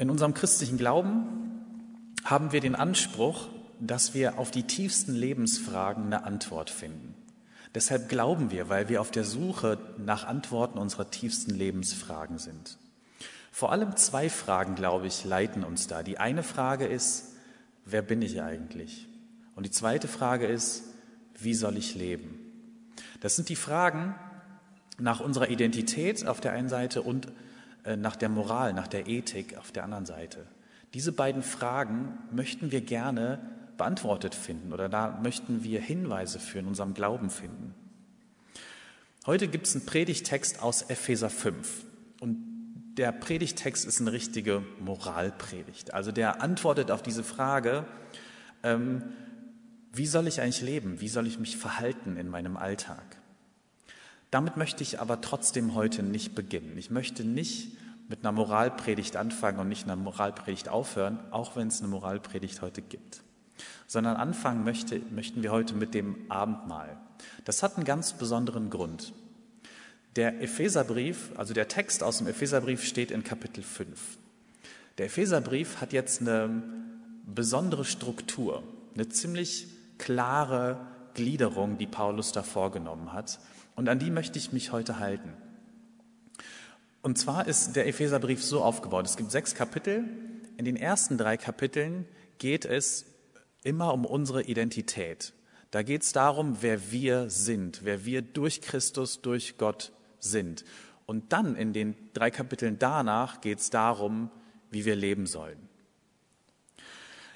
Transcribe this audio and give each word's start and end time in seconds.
In 0.00 0.10
unserem 0.10 0.32
christlichen 0.32 0.78
Glauben 0.78 1.26
haben 2.24 2.52
wir 2.52 2.60
den 2.60 2.76
Anspruch, 2.76 3.48
dass 3.80 4.14
wir 4.14 4.38
auf 4.38 4.52
die 4.52 4.62
tiefsten 4.62 5.12
Lebensfragen 5.12 6.04
eine 6.04 6.22
Antwort 6.22 6.70
finden. 6.70 7.16
Deshalb 7.74 8.08
glauben 8.08 8.52
wir, 8.52 8.68
weil 8.68 8.88
wir 8.88 9.00
auf 9.00 9.10
der 9.10 9.24
Suche 9.24 9.76
nach 9.98 10.24
Antworten 10.24 10.78
unserer 10.78 11.10
tiefsten 11.10 11.50
Lebensfragen 11.50 12.38
sind. 12.38 12.78
Vor 13.50 13.72
allem 13.72 13.96
zwei 13.96 14.30
Fragen, 14.30 14.76
glaube 14.76 15.08
ich, 15.08 15.24
leiten 15.24 15.64
uns 15.64 15.88
da. 15.88 16.04
Die 16.04 16.18
eine 16.18 16.44
Frage 16.44 16.86
ist, 16.86 17.32
wer 17.84 18.02
bin 18.02 18.22
ich 18.22 18.40
eigentlich? 18.40 19.08
Und 19.56 19.66
die 19.66 19.72
zweite 19.72 20.06
Frage 20.06 20.46
ist, 20.46 20.84
wie 21.40 21.54
soll 21.54 21.76
ich 21.76 21.96
leben? 21.96 22.38
Das 23.20 23.34
sind 23.34 23.48
die 23.48 23.56
Fragen 23.56 24.14
nach 24.96 25.18
unserer 25.18 25.50
Identität 25.50 26.24
auf 26.24 26.40
der 26.40 26.52
einen 26.52 26.68
Seite 26.68 27.02
und 27.02 27.26
nach 27.96 28.16
der 28.16 28.28
Moral, 28.28 28.72
nach 28.72 28.88
der 28.88 29.06
Ethik 29.06 29.56
auf 29.56 29.72
der 29.72 29.84
anderen 29.84 30.06
Seite. 30.06 30.46
Diese 30.94 31.12
beiden 31.12 31.42
Fragen 31.42 32.18
möchten 32.32 32.70
wir 32.70 32.80
gerne 32.80 33.38
beantwortet 33.76 34.34
finden 34.34 34.72
oder 34.72 34.88
da 34.88 35.18
möchten 35.22 35.62
wir 35.62 35.80
Hinweise 35.80 36.40
für 36.40 36.58
in 36.58 36.66
unserem 36.66 36.94
Glauben 36.94 37.30
finden. 37.30 37.74
Heute 39.26 39.48
gibt 39.48 39.66
es 39.66 39.76
einen 39.76 39.86
Predigtext 39.86 40.62
aus 40.62 40.82
Epheser 40.82 41.30
5 41.30 41.84
und 42.20 42.48
der 42.96 43.12
Predigtext 43.12 43.84
ist 43.84 44.00
eine 44.00 44.12
richtige 44.12 44.64
Moralpredigt. 44.80 45.94
Also 45.94 46.10
der 46.10 46.42
antwortet 46.42 46.90
auf 46.90 47.02
diese 47.02 47.22
Frage, 47.22 47.84
ähm, 48.62 49.02
wie 49.92 50.06
soll 50.06 50.26
ich 50.26 50.40
eigentlich 50.40 50.62
leben? 50.62 51.00
Wie 51.00 51.08
soll 51.08 51.26
ich 51.26 51.38
mich 51.38 51.56
verhalten 51.56 52.16
in 52.16 52.28
meinem 52.28 52.56
Alltag? 52.56 53.17
Damit 54.30 54.56
möchte 54.56 54.82
ich 54.82 55.00
aber 55.00 55.20
trotzdem 55.20 55.74
heute 55.74 56.02
nicht 56.02 56.34
beginnen. 56.34 56.76
Ich 56.76 56.90
möchte 56.90 57.24
nicht 57.24 57.76
mit 58.08 58.20
einer 58.20 58.32
Moralpredigt 58.32 59.16
anfangen 59.16 59.58
und 59.58 59.68
nicht 59.68 59.84
einer 59.84 59.96
Moralpredigt 59.96 60.68
aufhören, 60.68 61.18
auch 61.30 61.56
wenn 61.56 61.68
es 61.68 61.80
eine 61.80 61.88
Moralpredigt 61.88 62.62
heute 62.62 62.82
gibt. 62.82 63.22
Sondern 63.86 64.16
anfangen 64.16 64.64
möchte, 64.64 65.00
möchten 65.10 65.42
wir 65.42 65.52
heute 65.52 65.74
mit 65.74 65.94
dem 65.94 66.30
Abendmahl. 66.30 66.98
Das 67.44 67.62
hat 67.62 67.76
einen 67.76 67.84
ganz 67.84 68.12
besonderen 68.12 68.70
Grund. 68.70 69.12
Der 70.16 70.42
Epheserbrief, 70.42 71.32
also 71.36 71.54
der 71.54 71.68
Text 71.68 72.02
aus 72.02 72.18
dem 72.18 72.26
Epheserbrief 72.26 72.84
steht 72.84 73.10
in 73.10 73.24
Kapitel 73.24 73.62
5. 73.62 74.18
Der 74.98 75.06
Epheserbrief 75.06 75.80
hat 75.80 75.92
jetzt 75.92 76.20
eine 76.20 76.62
besondere 77.26 77.84
Struktur, 77.84 78.62
eine 78.94 79.08
ziemlich 79.08 79.68
klare 79.98 80.80
Gliederung, 81.14 81.78
die 81.78 81.86
Paulus 81.86 82.32
da 82.32 82.42
vorgenommen 82.42 83.12
hat. 83.12 83.38
Und 83.78 83.88
an 83.88 84.00
die 84.00 84.10
möchte 84.10 84.40
ich 84.40 84.52
mich 84.52 84.72
heute 84.72 84.98
halten. 84.98 85.32
Und 87.00 87.16
zwar 87.16 87.46
ist 87.46 87.76
der 87.76 87.86
Epheserbrief 87.86 88.42
so 88.42 88.64
aufgebaut. 88.64 89.06
Es 89.06 89.16
gibt 89.16 89.30
sechs 89.30 89.54
Kapitel. 89.54 90.02
In 90.56 90.64
den 90.64 90.74
ersten 90.74 91.16
drei 91.16 91.36
Kapiteln 91.36 92.04
geht 92.38 92.64
es 92.64 93.06
immer 93.62 93.94
um 93.94 94.04
unsere 94.04 94.42
Identität. 94.42 95.32
Da 95.70 95.84
geht 95.84 96.02
es 96.02 96.10
darum, 96.10 96.56
wer 96.60 96.90
wir 96.90 97.30
sind, 97.30 97.84
wer 97.84 98.04
wir 98.04 98.20
durch 98.20 98.62
Christus, 98.62 99.22
durch 99.22 99.58
Gott 99.58 99.92
sind. 100.18 100.64
Und 101.06 101.32
dann 101.32 101.54
in 101.54 101.72
den 101.72 101.94
drei 102.14 102.32
Kapiteln 102.32 102.80
danach 102.80 103.40
geht 103.40 103.60
es 103.60 103.70
darum, 103.70 104.28
wie 104.72 104.86
wir 104.86 104.96
leben 104.96 105.26
sollen. 105.26 105.68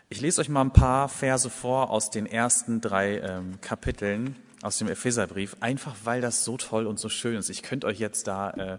Ich 0.09 0.21
lese 0.21 0.41
euch 0.41 0.49
mal 0.49 0.63
ein 0.63 0.73
paar 0.73 1.09
Verse 1.09 1.49
vor 1.49 1.91
aus 1.91 2.11
den 2.11 2.27
ersten 2.27 2.81
drei 2.81 3.21
ähm, 3.21 3.61
Kapiteln 3.61 4.35
aus 4.63 4.79
dem 4.79 4.89
Epheserbrief, 4.89 5.57
einfach 5.61 5.95
weil 6.05 6.21
das 6.21 6.45
so 6.45 6.57
toll 6.57 6.87
und 6.87 6.99
so 6.99 7.09
schön 7.09 7.37
ist. 7.37 7.51
Ich 7.51 7.63
könnte 7.63 7.87
euch 7.87 7.99
jetzt 7.99 8.27
da 8.27 8.51
äh, 8.51 8.79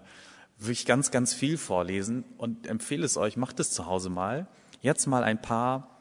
wirklich 0.57 0.85
ganz, 0.85 1.11
ganz 1.11 1.33
viel 1.33 1.57
vorlesen 1.57 2.23
und 2.37 2.67
empfehle 2.67 3.05
es 3.05 3.17
euch, 3.17 3.37
macht 3.37 3.59
es 3.59 3.71
zu 3.71 3.85
Hause 3.85 4.09
mal. 4.09 4.47
Jetzt 4.81 5.07
mal 5.07 5.23
ein 5.23 5.41
paar, 5.41 5.99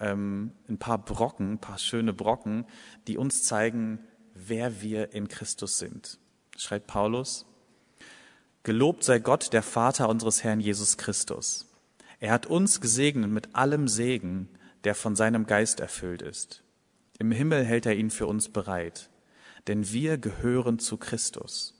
ähm, 0.00 0.52
ein 0.68 0.78
paar 0.78 0.98
Brocken, 0.98 1.54
ein 1.54 1.58
paar 1.58 1.78
schöne 1.78 2.12
Brocken, 2.12 2.66
die 3.06 3.18
uns 3.18 3.42
zeigen, 3.42 3.98
wer 4.34 4.80
wir 4.80 5.12
in 5.12 5.28
Christus 5.28 5.78
sind. 5.78 6.18
Schreibt 6.56 6.86
Paulus, 6.86 7.46
Gelobt 8.62 9.04
sei 9.04 9.20
Gott, 9.20 9.52
der 9.52 9.62
Vater 9.62 10.08
unseres 10.08 10.42
Herrn 10.42 10.58
Jesus 10.58 10.96
Christus. 10.96 11.66
Er 12.18 12.32
hat 12.32 12.46
uns 12.46 12.80
gesegnet 12.80 13.30
mit 13.30 13.54
allem 13.54 13.86
Segen, 13.86 14.48
der 14.84 14.94
von 14.94 15.14
seinem 15.14 15.46
Geist 15.46 15.78
erfüllt 15.78 16.22
ist. 16.22 16.64
Im 17.18 17.30
Himmel 17.30 17.64
hält 17.64 17.86
er 17.86 17.94
ihn 17.94 18.10
für 18.10 18.26
uns 18.26 18.48
bereit, 18.48 19.08
denn 19.66 19.90
wir 19.90 20.18
gehören 20.18 20.78
zu 20.78 20.96
Christus. 20.96 21.74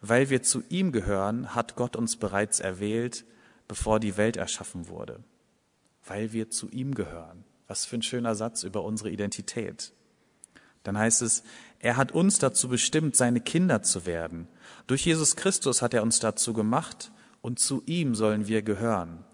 Weil 0.00 0.30
wir 0.30 0.42
zu 0.42 0.62
ihm 0.68 0.92
gehören, 0.92 1.54
hat 1.54 1.76
Gott 1.76 1.96
uns 1.96 2.16
bereits 2.16 2.60
erwählt, 2.60 3.24
bevor 3.68 4.00
die 4.00 4.16
Welt 4.16 4.36
erschaffen 4.36 4.88
wurde. 4.88 5.22
Weil 6.04 6.32
wir 6.32 6.50
zu 6.50 6.68
ihm 6.70 6.94
gehören. 6.94 7.44
Was 7.68 7.84
für 7.84 7.96
ein 7.96 8.02
schöner 8.02 8.34
Satz 8.34 8.64
über 8.64 8.82
unsere 8.82 9.10
Identität. 9.10 9.92
Dann 10.82 10.98
heißt 10.98 11.22
es, 11.22 11.44
er 11.78 11.96
hat 11.96 12.12
uns 12.12 12.38
dazu 12.38 12.68
bestimmt, 12.68 13.16
seine 13.16 13.40
Kinder 13.40 13.82
zu 13.82 14.04
werden. 14.04 14.48
Durch 14.88 15.06
Jesus 15.06 15.36
Christus 15.36 15.80
hat 15.80 15.94
er 15.94 16.02
uns 16.02 16.18
dazu 16.18 16.52
gemacht 16.52 17.12
und 17.40 17.60
zu 17.60 17.82
ihm 17.86 18.14
sollen 18.14 18.48
wir 18.48 18.62
gehören. 18.62 19.24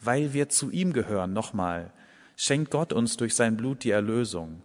Weil 0.00 0.32
wir 0.32 0.48
zu 0.48 0.70
ihm 0.70 0.92
gehören, 0.92 1.32
nochmal, 1.32 1.92
schenkt 2.36 2.70
Gott 2.70 2.92
uns 2.92 3.16
durch 3.16 3.34
sein 3.34 3.56
Blut 3.56 3.84
die 3.84 3.90
Erlösung. 3.90 4.62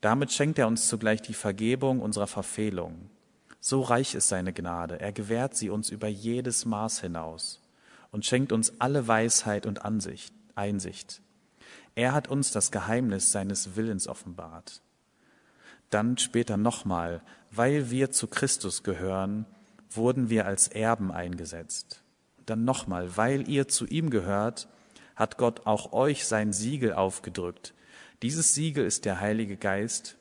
Damit 0.00 0.32
schenkt 0.32 0.58
er 0.58 0.66
uns 0.66 0.88
zugleich 0.88 1.22
die 1.22 1.34
Vergebung 1.34 2.00
unserer 2.00 2.26
Verfehlungen. 2.26 3.10
So 3.60 3.82
reich 3.82 4.14
ist 4.14 4.28
seine 4.28 4.52
Gnade, 4.52 5.00
er 5.00 5.12
gewährt 5.12 5.56
sie 5.56 5.70
uns 5.70 5.90
über 5.90 6.06
jedes 6.06 6.64
Maß 6.66 7.00
hinaus 7.00 7.60
und 8.12 8.24
schenkt 8.24 8.52
uns 8.52 8.80
alle 8.80 9.08
Weisheit 9.08 9.66
und 9.66 9.84
Ansicht, 9.84 10.32
Einsicht. 10.54 11.20
Er 11.94 12.12
hat 12.12 12.28
uns 12.28 12.52
das 12.52 12.70
Geheimnis 12.70 13.32
seines 13.32 13.74
Willens 13.74 14.06
offenbart. 14.06 14.82
Dann 15.90 16.18
später 16.18 16.56
nochmal, 16.56 17.22
weil 17.50 17.90
wir 17.90 18.10
zu 18.10 18.26
Christus 18.26 18.82
gehören, 18.82 19.46
wurden 19.90 20.30
wir 20.30 20.46
als 20.46 20.68
Erben 20.68 21.10
eingesetzt. 21.10 22.02
Dann 22.44 22.64
nochmal, 22.64 23.16
weil 23.16 23.48
ihr 23.48 23.66
zu 23.66 23.86
ihm 23.86 24.10
gehört, 24.10 24.68
hat 25.16 25.38
Gott 25.38 25.66
auch 25.66 25.92
euch 25.92 26.26
sein 26.26 26.52
Siegel 26.52 26.92
aufgedrückt. 26.92 27.72
Dieses 28.22 28.54
Siegel 28.54 28.86
ist 28.86 29.04
der 29.04 29.20
Heilige 29.20 29.56
Geist, 29.56 30.16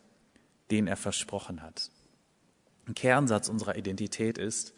den 0.72 0.88
er 0.88 0.98
versprochen 0.98 1.62
hat. 1.62 1.92
Ein 2.88 2.94
Kernsatz 2.94 3.48
unserer 3.50 3.78
Identität 3.78 4.38
ist, 4.38 4.74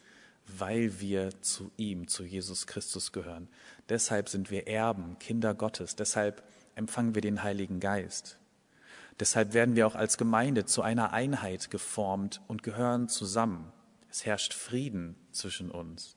weil 0.46 1.00
wir 1.00 1.30
zu 1.42 1.70
ihm, 1.76 2.08
zu 2.08 2.24
Jesus 2.24 2.66
Christus 2.66 3.12
gehören. 3.12 3.48
Deshalb 3.88 4.28
sind 4.28 4.50
wir 4.50 4.66
Erben, 4.66 5.18
Kinder 5.18 5.54
Gottes. 5.54 5.96
Deshalb 5.96 6.42
empfangen 6.74 7.14
wir 7.14 7.22
den 7.22 7.42
Heiligen 7.42 7.80
Geist. 7.80 8.38
Deshalb 9.20 9.52
werden 9.52 9.74
wir 9.74 9.86
auch 9.86 9.96
als 9.96 10.16
Gemeinde 10.16 10.64
zu 10.64 10.80
einer 10.82 11.12
Einheit 11.12 11.70
geformt 11.70 12.40
und 12.46 12.62
gehören 12.62 13.08
zusammen. 13.08 13.72
Es 14.10 14.24
herrscht 14.24 14.54
Frieden 14.54 15.16
zwischen 15.32 15.70
uns. 15.70 16.16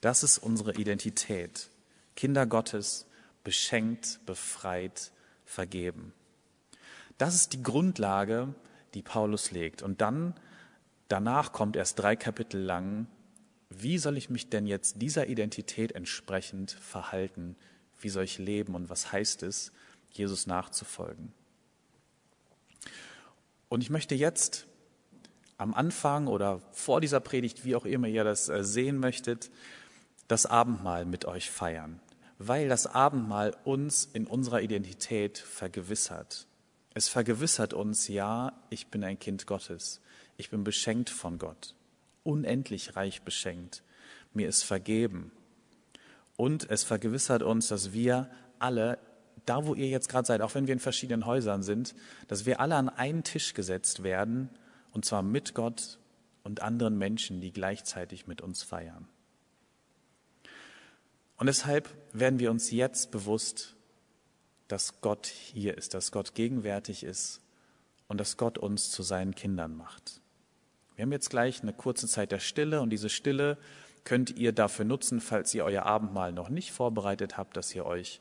Das 0.00 0.22
ist 0.22 0.38
unsere 0.38 0.74
Identität. 0.74 1.68
Kinder 2.16 2.46
Gottes, 2.46 3.06
beschenkt, 3.44 4.20
befreit, 4.24 5.12
vergeben. 5.50 6.12
Das 7.18 7.34
ist 7.34 7.52
die 7.52 7.62
Grundlage, 7.62 8.54
die 8.94 9.02
Paulus 9.02 9.50
legt. 9.50 9.82
Und 9.82 10.00
dann 10.00 10.34
Danach 11.10 11.50
kommt 11.50 11.74
erst 11.74 11.98
drei 11.98 12.14
Kapitel 12.14 12.60
lang, 12.60 13.08
wie 13.68 13.98
soll 13.98 14.16
ich 14.16 14.30
mich 14.30 14.48
denn 14.48 14.68
jetzt 14.68 15.02
dieser 15.02 15.26
Identität 15.26 15.90
entsprechend 15.90 16.70
verhalten? 16.70 17.56
Wie 17.98 18.10
soll 18.10 18.22
ich 18.22 18.38
leben 18.38 18.76
und 18.76 18.90
was 18.90 19.10
heißt 19.10 19.42
es, 19.42 19.72
Jesus 20.12 20.46
nachzufolgen? 20.46 21.32
Und 23.68 23.82
ich 23.82 23.90
möchte 23.90 24.14
jetzt 24.14 24.68
am 25.58 25.74
Anfang 25.74 26.28
oder 26.28 26.62
vor 26.70 27.00
dieser 27.00 27.18
Predigt, 27.18 27.64
wie 27.64 27.74
auch 27.74 27.86
immer 27.86 28.06
ihr 28.06 28.22
das 28.22 28.48
äh, 28.48 28.62
sehen 28.62 28.98
möchtet, 28.98 29.50
das 30.28 30.46
Abendmahl 30.46 31.06
mit 31.06 31.24
euch 31.24 31.50
feiern, 31.50 31.98
weil 32.42 32.68
das 32.68 32.86
Abendmahl 32.86 33.54
uns 33.64 34.08
in 34.14 34.26
unserer 34.26 34.62
Identität 34.62 35.36
vergewissert. 35.36 36.46
Es 36.94 37.06
vergewissert 37.06 37.74
uns, 37.74 38.08
ja, 38.08 38.54
ich 38.70 38.86
bin 38.86 39.04
ein 39.04 39.18
Kind 39.18 39.46
Gottes. 39.46 40.00
Ich 40.38 40.48
bin 40.48 40.64
beschenkt 40.64 41.10
von 41.10 41.38
Gott, 41.38 41.74
unendlich 42.22 42.96
reich 42.96 43.20
beschenkt. 43.22 43.82
Mir 44.32 44.48
ist 44.48 44.62
vergeben. 44.62 45.32
Und 46.38 46.70
es 46.70 46.82
vergewissert 46.82 47.42
uns, 47.42 47.68
dass 47.68 47.92
wir 47.92 48.30
alle, 48.58 48.98
da 49.44 49.66
wo 49.66 49.74
ihr 49.74 49.88
jetzt 49.88 50.08
gerade 50.08 50.26
seid, 50.26 50.40
auch 50.40 50.54
wenn 50.54 50.66
wir 50.66 50.72
in 50.72 50.80
verschiedenen 50.80 51.26
Häusern 51.26 51.62
sind, 51.62 51.94
dass 52.26 52.46
wir 52.46 52.58
alle 52.58 52.76
an 52.76 52.88
einen 52.88 53.22
Tisch 53.22 53.52
gesetzt 53.52 54.02
werden, 54.02 54.48
und 54.92 55.04
zwar 55.04 55.22
mit 55.22 55.54
Gott 55.54 55.98
und 56.42 56.62
anderen 56.62 56.96
Menschen, 56.96 57.42
die 57.42 57.52
gleichzeitig 57.52 58.26
mit 58.26 58.40
uns 58.40 58.62
feiern. 58.62 59.08
Und 61.40 61.46
deshalb 61.46 61.88
werden 62.12 62.38
wir 62.38 62.50
uns 62.50 62.70
jetzt 62.70 63.10
bewusst, 63.10 63.74
dass 64.68 65.00
Gott 65.00 65.26
hier 65.26 65.78
ist, 65.78 65.94
dass 65.94 66.12
Gott 66.12 66.34
gegenwärtig 66.34 67.02
ist 67.02 67.40
und 68.08 68.20
dass 68.20 68.36
Gott 68.36 68.58
uns 68.58 68.90
zu 68.90 69.02
seinen 69.02 69.34
Kindern 69.34 69.74
macht. 69.74 70.20
Wir 70.94 71.02
haben 71.02 71.12
jetzt 71.12 71.30
gleich 71.30 71.62
eine 71.62 71.72
kurze 71.72 72.06
Zeit 72.08 72.30
der 72.30 72.40
Stille 72.40 72.82
und 72.82 72.90
diese 72.90 73.08
Stille 73.08 73.56
könnt 74.04 74.36
ihr 74.36 74.52
dafür 74.52 74.84
nutzen, 74.84 75.22
falls 75.22 75.54
ihr 75.54 75.64
euer 75.64 75.84
Abendmahl 75.84 76.30
noch 76.30 76.50
nicht 76.50 76.72
vorbereitet 76.72 77.38
habt, 77.38 77.56
dass 77.56 77.74
ihr 77.74 77.86
euch 77.86 78.20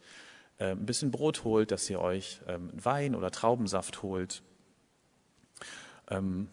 äh, 0.58 0.72
ein 0.72 0.86
bisschen 0.86 1.12
Brot 1.12 1.44
holt, 1.44 1.72
dass 1.72 1.90
ihr 1.90 2.00
euch 2.00 2.40
ähm, 2.48 2.72
Wein 2.74 3.16
oder 3.16 3.32
Traubensaft 3.32 4.02
holt. 4.02 4.44
Ähm, 6.10 6.48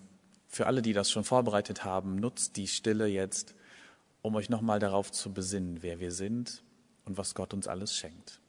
für 0.49 0.67
alle, 0.67 0.83
die 0.83 0.95
das 0.95 1.12
schon 1.12 1.23
vorbereitet 1.23 1.85
haben, 1.85 2.17
nutzt 2.17 2.57
die 2.57 2.67
Stille 2.67 3.07
jetzt, 3.07 3.55
um 4.26 4.34
euch 4.34 4.50
nochmal 4.50 4.81
darauf 4.81 5.12
zu 5.12 5.32
besinnen, 5.32 5.82
wer 5.82 6.00
wir 6.00 6.11
sind 6.11 6.64
und 7.05 7.17
was 7.17 7.37
Gott 7.37 7.55
uns 7.55 7.69
alles 7.69 7.94
schenkt. 7.94 8.40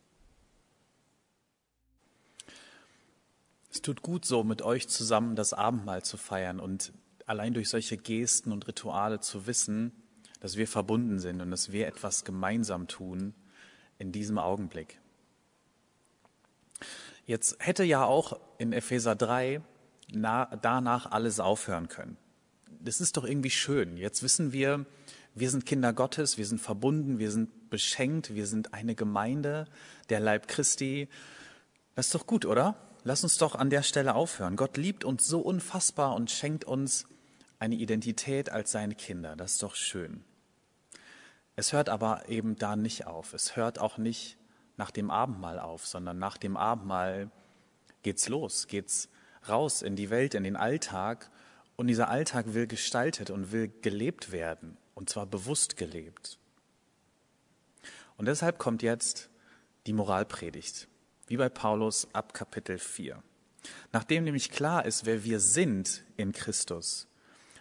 Es 3.69 3.83
tut 3.83 4.01
gut 4.01 4.25
so, 4.25 4.44
mit 4.44 4.63
euch 4.63 4.88
zusammen 4.88 5.35
das 5.35 5.53
Abendmahl 5.53 6.03
zu 6.03 6.18
feiern 6.18 6.59
und 6.59 6.94
allein 7.27 7.53
durch 7.53 7.69
solche 7.69 7.95
Gesten 7.95 8.51
und 8.51 8.68
Rituale 8.68 9.19
zu 9.19 9.45
wissen, 9.45 9.91
dass 10.39 10.57
wir 10.57 10.68
verbunden 10.68 11.19
sind 11.19 11.41
und 11.41 11.51
dass 11.51 11.71
wir 11.71 11.85
etwas 11.85 12.25
gemeinsam 12.25 12.88
tun 12.88 13.35
in 14.00 14.12
diesem 14.12 14.39
Augenblick. 14.39 15.00
Jetzt 17.27 17.56
hätte 17.59 17.83
ja 17.83 18.03
auch 18.03 18.39
in 18.57 18.74
Epheser 18.74 19.15
3 19.15 19.62
na, 20.12 20.45
danach 20.59 21.12
alles 21.12 21.39
aufhören 21.39 21.88
können. 21.88 22.18
Das 22.79 23.00
ist 23.00 23.15
doch 23.18 23.25
irgendwie 23.25 23.51
schön. 23.51 23.97
Jetzt 23.97 24.24
wissen 24.24 24.53
wir, 24.53 24.88
wir 25.39 25.50
sind 25.50 25.66
Kinder 25.66 25.94
Gottes, 25.94 26.38
wir 26.38 26.45
sind 26.45 26.60
verbunden, 26.60 27.19
wir 27.19 27.31
sind 27.31 27.69
beschenkt, 27.69 28.34
wir 28.34 28.48
sind 28.48 28.74
eine 28.74 28.95
Gemeinde, 28.95 29.68
der 30.10 30.19
Leib 30.19 30.48
Christi. 30.48 31.10
Das 31.95 32.07
ist 32.07 32.16
doch 32.16 32.25
gut, 32.25 32.45
oder? 32.45 32.75
Lass 33.04 33.24
uns 33.24 33.38
doch 33.38 33.56
an 33.56 33.69
der 33.69 33.84
Stelle 33.84 34.16
aufhören. 34.16 34.56
Gott 34.56 34.78
liebt 34.78 35.04
uns 35.04 35.28
so 35.28 35.39
unfassbar 35.39 36.16
und 36.16 36.31
schenkt 36.31 36.66
uns 36.66 37.06
eine 37.60 37.75
Identität 37.75 38.50
als 38.50 38.72
seine 38.72 38.95
Kinder. 38.95 39.36
Das 39.36 39.54
ist 39.54 39.63
doch 39.63 39.75
schön. 39.75 40.24
Es 41.56 41.74
hört 41.74 41.89
aber 41.89 42.30
eben 42.30 42.56
da 42.56 42.75
nicht 42.75 43.07
auf. 43.07 43.34
Es 43.34 43.56
hört 43.56 43.80
auch 43.80 43.98
nicht 43.98 44.38
nach 44.75 44.92
dem 44.92 45.10
Abendmahl 45.10 45.60
auf, 45.60 45.88
sondern 45.88 46.19
nach 46.19 46.38
dem 46.38 46.56
Abendmahl 46.56 47.31
geht's 48.04 48.30
los, 48.30 48.68
geht's 48.68 49.10
raus 49.50 49.81
in 49.81 49.95
die 49.95 50.10
Welt, 50.10 50.36
in 50.36 50.44
den 50.44 50.56
Alltag. 50.56 51.31
Und 51.75 51.88
dieser 51.88 52.10
Alltag 52.10 52.54
will 52.54 52.68
gestaltet 52.68 53.30
und 53.30 53.51
will 53.51 53.72
gelebt 53.81 54.31
werden, 54.31 54.78
und 54.98 55.12
zwar 55.12 55.28
bewusst 55.28 55.78
gelebt. 55.78 56.40
Und 58.18 58.26
deshalb 58.26 58.58
kommt 58.58 58.82
jetzt 58.82 59.30
die 59.86 59.94
Moralpredigt, 59.94 60.88
wie 61.28 61.38
bei 61.38 61.50
Paulus 61.50 62.08
ab 62.14 62.34
Kapitel 62.34 62.80
4. 62.80 63.22
Nachdem 63.92 64.24
nämlich 64.24 64.50
klar 64.50 64.86
ist, 64.88 65.06
wer 65.06 65.24
wir 65.24 65.40
sind 65.40 66.04
in 66.18 66.32
Christus, 66.32 67.08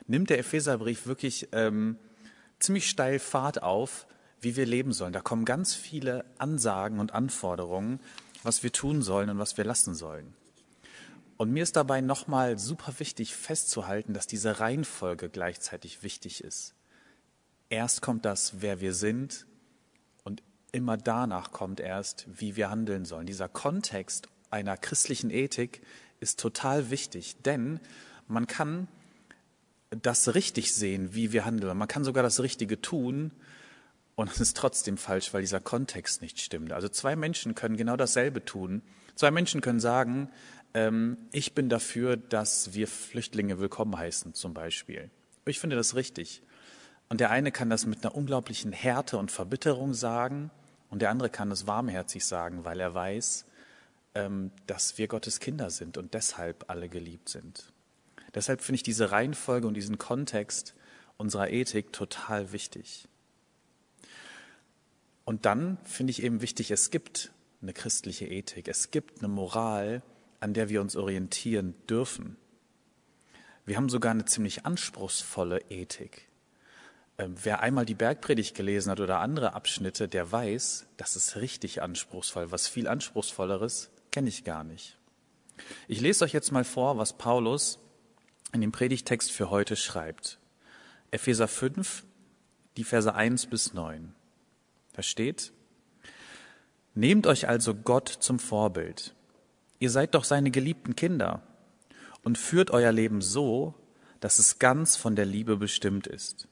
nimmt 0.07 0.31
der 0.31 0.39
Epheserbrief 0.39 1.07
wirklich 1.07 1.49
ähm, 1.53 1.99
ziemlich 2.59 2.89
steil 2.89 3.19
Fahrt 3.19 3.63
auf, 3.63 4.07
wie 4.41 4.57
wir 4.57 4.65
leben 4.65 4.95
sollen. 4.95 5.13
Da 5.13 5.21
kommen 5.21 5.45
ganz 5.45 5.75
viele 5.75 6.25
Ansagen 6.39 7.01
und 7.01 7.13
Anforderungen, 7.13 8.01
was 8.45 8.63
wir 8.63 8.73
tun 8.73 9.03
sollen 9.03 9.29
und 9.29 9.39
was 9.39 9.59
wir 9.59 9.65
lassen 9.65 9.95
sollen. 9.95 10.33
Und 11.37 11.53
mir 11.53 11.65
ist 11.65 11.77
dabei 11.77 12.01
nochmal 12.01 12.59
super 12.59 12.95
wichtig 12.99 13.37
festzuhalten, 13.37 14.15
dass 14.15 14.27
diese 14.27 14.59
Reihenfolge 14.59 15.29
gleichzeitig 15.29 16.03
wichtig 16.03 16.43
ist. 16.43 16.73
Erst 17.69 18.03
kommt 18.03 18.25
das, 18.25 18.61
wer 18.61 18.81
wir 18.81 18.95
sind, 18.95 19.47
und 20.25 20.43
immer 20.73 20.97
danach 20.97 21.53
kommt 21.53 21.81
erst, 21.81 22.27
wie 22.29 22.57
wir 22.57 22.71
handeln 22.71 23.05
sollen. 23.05 23.27
Dieser 23.27 23.49
Kontext 23.49 24.29
einer 24.51 24.77
christlichen 24.77 25.31
Ethik 25.31 25.83
ist 26.21 26.39
total 26.41 26.91
wichtig, 26.91 27.37
denn 27.43 27.81
man 28.29 28.47
kann 28.47 28.89
das 29.91 30.35
richtig 30.35 30.75
sehen, 30.75 31.15
wie 31.15 31.33
wir 31.33 31.45
handeln. 31.45 31.77
Man 31.77 31.89
kann 31.89 32.05
sogar 32.05 32.23
das 32.23 32.41
Richtige 32.41 32.81
tun 32.81 33.33
und 34.15 34.31
es 34.31 34.41
ist 34.41 34.57
trotzdem 34.57 34.97
falsch, 34.97 35.33
weil 35.33 35.43
dieser 35.43 35.61
Kontext 35.61 36.23
nicht 36.23 36.41
stimmt. 36.41 36.73
Also 36.73 36.89
zwei 36.89 37.17
Menschen 37.17 37.55
können 37.55 37.77
genau 37.77 37.97
dasselbe 37.97 38.45
tun. 38.45 38.83
Zwei 39.15 39.31
Menschen 39.31 39.61
können 39.61 39.81
sagen, 39.81 40.31
ähm, 40.75 41.17
ich 41.33 41.55
bin 41.55 41.69
dafür, 41.69 42.17
dass 42.17 42.75
wir 42.75 42.89
Flüchtlinge 42.89 43.59
willkommen 43.59 43.97
heißen, 43.97 44.35
zum 44.35 44.55
Beispiel. 44.55 45.11
Ich 45.45 45.61
finde 45.61 45.77
das 45.77 45.95
richtig. 45.95 46.43
Und 47.09 47.21
der 47.21 47.31
eine 47.31 47.53
kann 47.53 47.71
das 47.71 47.87
mit 47.87 48.05
einer 48.05 48.15
unglaublichen 48.15 48.73
Härte 48.73 49.19
und 49.19 49.31
Verbitterung 49.31 49.95
sagen 49.95 50.51
und 50.91 51.03
der 51.03 51.11
andere 51.11 51.31
kann 51.31 51.51
das 51.51 51.67
warmherzig 51.67 52.25
sagen, 52.25 52.65
weil 52.65 52.81
er 52.81 52.95
weiß, 52.95 53.45
ähm, 54.15 54.51
dass 54.67 54.99
wir 54.99 55.09
Gottes 55.09 55.41
Kinder 55.41 55.71
sind 55.71 55.99
und 55.99 56.15
deshalb 56.15 56.69
alle 56.69 56.89
geliebt 56.89 57.29
sind. 57.29 57.73
Deshalb 58.35 58.61
finde 58.61 58.77
ich 58.77 58.83
diese 58.83 59.13
Reihenfolge 59.13 59.67
und 59.67 59.75
diesen 59.75 59.99
Kontext 59.99 60.75
unserer 61.17 61.51
Ethik 61.51 61.93
total 61.93 62.53
wichtig. 62.53 63.09
Und 65.25 65.45
dann 65.45 65.79
finde 65.85 66.11
ich 66.11 66.23
eben 66.23 66.41
wichtig, 66.41 66.71
es 66.71 66.91
gibt 66.91 67.33
eine 67.63 67.73
christliche 67.73 68.27
Ethik, 68.27 68.69
es 68.69 68.91
gibt 68.91 69.19
eine 69.19 69.29
Moral, 69.29 70.03
an 70.41 70.55
der 70.55 70.69
wir 70.69 70.81
uns 70.81 70.97
orientieren 70.97 71.75
dürfen. 71.89 72.37
Wir 73.65 73.77
haben 73.77 73.89
sogar 73.89 74.13
eine 74.13 74.25
ziemlich 74.27 74.67
anspruchsvolle 74.67 75.61
Ethik. 75.71 76.29
Ähm, 77.19 77.35
wer 77.43 77.61
einmal 77.61 77.87
die 77.87 77.95
Bergpredigt 77.95 78.55
gelesen 78.55 78.91
hat 78.91 79.01
oder 79.01 79.21
andere 79.21 79.55
Abschnitte, 79.55 80.09
der 80.09 80.31
weiß, 80.31 80.87
das 80.97 81.17
ist 81.17 81.37
richtig 81.37 81.83
anspruchsvoll. 81.83 82.51
Was 82.53 82.69
viel 82.69 82.89
anspruchsvolleres 82.89 83.91
kenne 84.13 84.29
ich 84.29 84.45
gar 84.45 84.65
nicht. 84.65 84.99
Ich 85.89 86.01
lese 86.01 86.25
euch 86.25 86.33
jetzt 86.33 86.53
mal 86.53 86.65
vor, 86.65 86.99
was 86.99 87.17
Paulus 87.17 87.79
in 88.53 88.61
dem 88.61 88.73
Predigtext 88.73 89.33
für 89.33 89.51
heute 89.51 89.77
schreibt. 89.77 90.39
Epheser 91.11 91.49
5, 91.49 92.05
die 92.77 92.85
Verse 92.85 93.15
1 93.15 93.47
bis 93.47 93.73
9. 93.73 94.15
Da 94.93 95.03
steht, 95.03 95.53
Nehmt 96.95 97.27
euch 97.27 97.49
also 97.49 97.75
Gott 97.75 98.09
zum 98.09 98.39
Vorbild 98.39 99.15
Ihr 99.79 99.91
seid 99.91 100.15
doch 100.15 100.25
seine 100.25 100.51
geliebten 100.51 100.97
Kinder 100.97 101.43
und 102.23 102.39
führt 102.39 102.71
euer 102.71 102.93
Leben 102.93 103.21
so, 103.21 103.75
dass 104.21 104.39
es 104.39 104.59
ganz 104.59 104.97
von 104.97 105.17
der 105.17 105.27
Liebe 105.27 105.57
bestimmt 105.57 106.07
ist. 106.07 106.49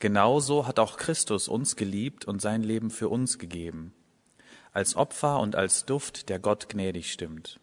Genauso 0.00 0.66
hat 0.66 0.78
auch 0.78 0.96
Christus 0.96 1.46
uns 1.46 1.76
geliebt 1.76 2.24
und 2.24 2.40
sein 2.40 2.62
Leben 2.62 2.90
für 2.90 3.10
uns 3.10 3.38
gegeben, 3.38 3.92
als 4.72 4.96
Opfer 4.96 5.40
und 5.40 5.56
als 5.56 5.84
Duft, 5.84 6.30
der 6.30 6.38
Gott 6.38 6.70
gnädig 6.70 7.12
stimmt. 7.12 7.60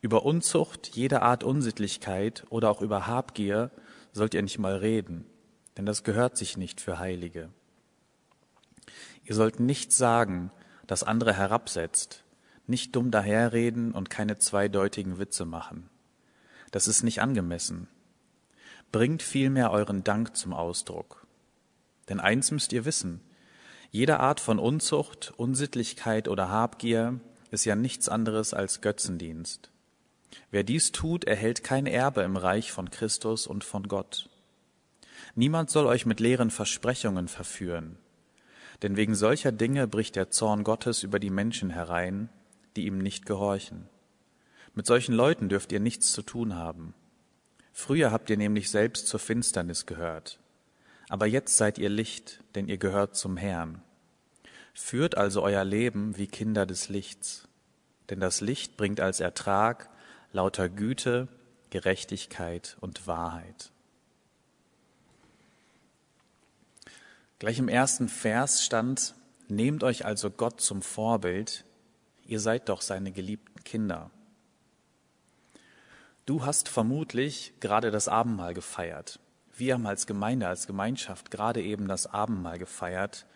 Über 0.00 0.24
Unzucht, 0.24 0.94
jede 0.94 1.22
Art 1.22 1.42
Unsittlichkeit 1.42 2.44
oder 2.48 2.70
auch 2.70 2.80
über 2.80 3.08
Habgier 3.08 3.72
sollt 4.12 4.34
ihr 4.34 4.42
nicht 4.42 4.60
mal 4.60 4.76
reden, 4.76 5.26
denn 5.76 5.84
das 5.84 6.04
gehört 6.04 6.36
sich 6.36 6.56
nicht 6.56 6.80
für 6.80 7.00
Heilige. 7.00 7.50
Ihr 9.24 9.34
sollt 9.34 9.58
nichts 9.58 9.98
sagen, 9.98 10.52
das 10.86 11.02
andere 11.02 11.32
herabsetzt, 11.32 12.22
nicht 12.68 12.94
dumm 12.94 13.10
daherreden 13.10 13.90
und 13.90 14.10
keine 14.10 14.38
zweideutigen 14.38 15.18
Witze 15.18 15.44
machen. 15.44 15.90
Das 16.70 16.86
ist 16.86 17.02
nicht 17.02 17.20
angemessen. 17.20 17.88
Bringt 18.96 19.22
vielmehr 19.22 19.72
euren 19.72 20.04
Dank 20.04 20.38
zum 20.38 20.54
Ausdruck. 20.54 21.26
Denn 22.08 22.18
eins 22.18 22.50
müsst 22.50 22.72
ihr 22.72 22.86
wissen, 22.86 23.20
jede 23.90 24.20
Art 24.20 24.40
von 24.40 24.58
Unzucht, 24.58 25.34
Unsittlichkeit 25.36 26.28
oder 26.28 26.48
Habgier 26.48 27.20
ist 27.50 27.66
ja 27.66 27.76
nichts 27.76 28.08
anderes 28.08 28.54
als 28.54 28.80
Götzendienst. 28.80 29.70
Wer 30.50 30.64
dies 30.64 30.92
tut, 30.92 31.24
erhält 31.24 31.62
kein 31.62 31.84
Erbe 31.84 32.22
im 32.22 32.38
Reich 32.38 32.72
von 32.72 32.90
Christus 32.90 33.46
und 33.46 33.64
von 33.64 33.86
Gott. 33.86 34.30
Niemand 35.34 35.68
soll 35.68 35.84
euch 35.84 36.06
mit 36.06 36.18
leeren 36.18 36.50
Versprechungen 36.50 37.28
verführen, 37.28 37.98
denn 38.80 38.96
wegen 38.96 39.14
solcher 39.14 39.52
Dinge 39.52 39.86
bricht 39.86 40.16
der 40.16 40.30
Zorn 40.30 40.64
Gottes 40.64 41.02
über 41.02 41.18
die 41.18 41.28
Menschen 41.28 41.68
herein, 41.68 42.30
die 42.76 42.86
ihm 42.86 42.96
nicht 42.96 43.26
gehorchen. 43.26 43.90
Mit 44.72 44.86
solchen 44.86 45.14
Leuten 45.14 45.50
dürft 45.50 45.70
ihr 45.70 45.80
nichts 45.80 46.12
zu 46.12 46.22
tun 46.22 46.54
haben. 46.54 46.94
Früher 47.78 48.10
habt 48.10 48.30
ihr 48.30 48.38
nämlich 48.38 48.70
selbst 48.70 49.06
zur 49.06 49.20
Finsternis 49.20 49.84
gehört. 49.84 50.38
Aber 51.10 51.26
jetzt 51.26 51.58
seid 51.58 51.76
ihr 51.76 51.90
Licht, 51.90 52.42
denn 52.54 52.68
ihr 52.68 52.78
gehört 52.78 53.16
zum 53.16 53.36
Herrn. 53.36 53.82
Führt 54.72 55.18
also 55.18 55.42
euer 55.42 55.62
Leben 55.62 56.16
wie 56.16 56.26
Kinder 56.26 56.64
des 56.64 56.88
Lichts, 56.88 57.46
denn 58.08 58.18
das 58.18 58.40
Licht 58.40 58.78
bringt 58.78 58.98
als 58.98 59.20
Ertrag 59.20 59.90
lauter 60.32 60.70
Güte, 60.70 61.28
Gerechtigkeit 61.68 62.78
und 62.80 63.06
Wahrheit. 63.06 63.70
Gleich 67.38 67.58
im 67.58 67.68
ersten 67.68 68.08
Vers 68.08 68.64
stand, 68.64 69.14
Nehmt 69.48 69.84
euch 69.84 70.06
also 70.06 70.30
Gott 70.30 70.62
zum 70.62 70.80
Vorbild, 70.80 71.66
ihr 72.26 72.40
seid 72.40 72.70
doch 72.70 72.80
seine 72.80 73.12
geliebten 73.12 73.62
Kinder. 73.64 74.10
Du 76.26 76.44
hast 76.44 76.68
vermutlich 76.68 77.54
gerade 77.60 77.92
das 77.92 78.08
Abendmahl 78.08 78.52
gefeiert. 78.52 79.20
Wir 79.56 79.74
haben 79.74 79.86
als 79.86 80.08
Gemeinde, 80.08 80.48
als 80.48 80.66
Gemeinschaft 80.66 81.30
gerade 81.30 81.62
eben 81.62 81.86
das 81.86 82.08
Abendmahl 82.08 82.58
gefeiert. 82.58 83.26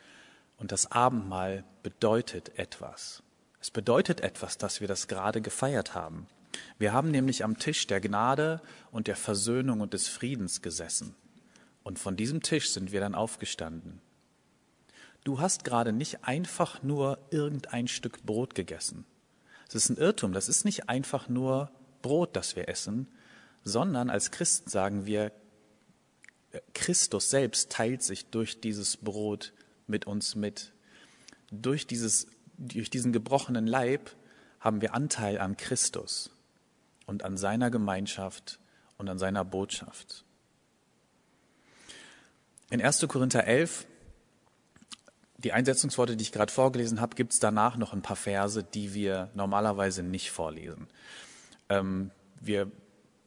Und 0.57 0.73
das 0.73 0.91
Abendmahl 0.91 1.63
bedeutet 1.85 2.59
etwas. 2.59 3.23
Es 3.61 3.71
bedeutet 3.71 4.23
etwas, 4.23 4.59
dass 4.59 4.81
wir 4.81 4.89
das 4.89 5.07
gerade 5.07 5.41
gefeiert 5.41 5.95
haben. 5.95 6.27
Wir 6.79 6.93
haben 6.93 7.13
nämlich 7.13 7.45
am 7.45 7.59
Tisch 7.59 7.87
der 7.87 8.01
Gnade 8.01 8.61
und 8.91 9.07
der 9.07 9.15
Versöhnung 9.15 9.81
und 9.81 9.95
des 9.95 10.09
Friedens 10.09 10.61
gesessen. 10.61 11.15
Und 11.85 12.01
von 12.01 12.17
diesem 12.17 12.43
Tisch 12.43 12.71
sind 12.71 12.91
wir 12.91 12.99
dann 12.99 13.15
aufgestanden. 13.15 14.01
Du 15.23 15.39
hast 15.39 15.63
gerade 15.63 15.93
nicht 15.93 16.25
einfach 16.25 16.83
nur 16.83 17.19
irgendein 17.31 17.87
Stück 17.87 18.27
Brot 18.27 18.57
gegessen. 18.57 19.07
Es 19.69 19.77
ist 19.77 19.91
ein 19.91 19.97
Irrtum, 19.97 20.33
das 20.33 20.49
ist 20.49 20.65
nicht 20.65 20.89
einfach 20.89 21.29
nur 21.29 21.71
Brot, 22.03 22.37
das 22.37 22.57
wir 22.57 22.69
essen, 22.69 23.09
sondern 23.65 24.11
als 24.11 24.31
Christen 24.31 24.71
sagen 24.71 25.07
wir, 25.07 25.33
Christus 26.75 27.31
selbst 27.31 27.71
teilt 27.71 28.03
sich 28.03 28.27
durch 28.27 28.61
dieses 28.61 28.97
Brot 28.97 29.53
mit 29.87 30.07
uns 30.07 30.35
mit. 30.35 30.73
Durch, 31.51 31.87
dieses, 31.87 32.27
durch 32.59 32.91
diesen 32.91 33.13
gebrochenen 33.13 33.67
Leib 33.67 34.11
haben 34.59 34.81
wir 34.81 34.95
Anteil 34.95 35.39
an 35.39 35.57
Christus 35.57 36.31
und 37.07 37.25
an 37.25 37.37
seiner 37.37 37.71
Gemeinschaft 37.71 38.59
und 38.99 39.09
an 39.09 39.19
seiner 39.19 39.45
Botschaft. 39.45 40.25
In 42.71 42.81
1. 42.81 43.07
Korinther 43.09 43.45
11, 43.45 43.87
die 45.39 45.53
Einsetzungsworte, 45.53 46.17
die 46.17 46.23
ich 46.23 46.33
gerade 46.33 46.53
vorgelesen 46.53 47.01
habe, 47.01 47.17
gibt 47.17 47.33
es 47.33 47.41
danach 47.41 47.77
noch 47.77 47.93
ein 47.93 48.03
paar 48.03 48.17
Verse, 48.17 48.63
die 48.63 48.95
wir 48.95 49.31
normalerweise 49.35 50.03
nicht 50.03 50.31
vorlesen. 50.31 50.87
Ähm, 51.71 52.11
wir 52.41 52.71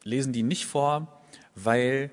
lesen 0.04 0.32
die 0.32 0.44
nicht 0.44 0.66
vor, 0.66 1.20
weil 1.56 2.12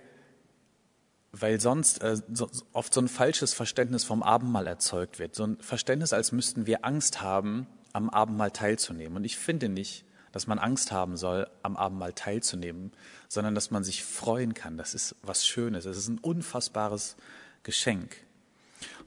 weil 1.33 1.61
sonst 1.61 2.01
äh, 2.01 2.17
so, 2.33 2.50
oft 2.73 2.93
so 2.93 3.01
ein 3.01 3.07
falsches 3.07 3.53
Verständnis 3.53 4.03
vom 4.03 4.21
Abendmahl 4.21 4.67
erzeugt 4.67 5.19
wird. 5.19 5.33
So 5.35 5.45
ein 5.45 5.57
Verständnis, 5.61 6.13
als 6.13 6.31
müssten 6.31 6.65
wir 6.65 6.83
Angst 6.83 7.21
haben, 7.21 7.67
am 7.93 8.09
Abendmahl 8.09 8.51
teilzunehmen. 8.51 9.15
Und 9.17 9.23
ich 9.23 9.38
finde 9.38 9.69
nicht, 9.69 10.03
dass 10.31 10.47
man 10.47 10.59
Angst 10.59 10.91
haben 10.91 11.17
soll, 11.17 11.47
am 11.63 11.77
Abendmahl 11.77 12.13
teilzunehmen, 12.13 12.91
sondern 13.27 13.55
dass 13.55 13.71
man 13.71 13.83
sich 13.83 14.03
freuen 14.03 14.53
kann. 14.53 14.77
Das 14.77 14.93
ist 14.93 15.15
was 15.23 15.45
Schönes. 15.45 15.85
Es 15.85 15.97
ist 15.97 16.07
ein 16.09 16.19
unfassbares 16.19 17.15
Geschenk. 17.63 18.17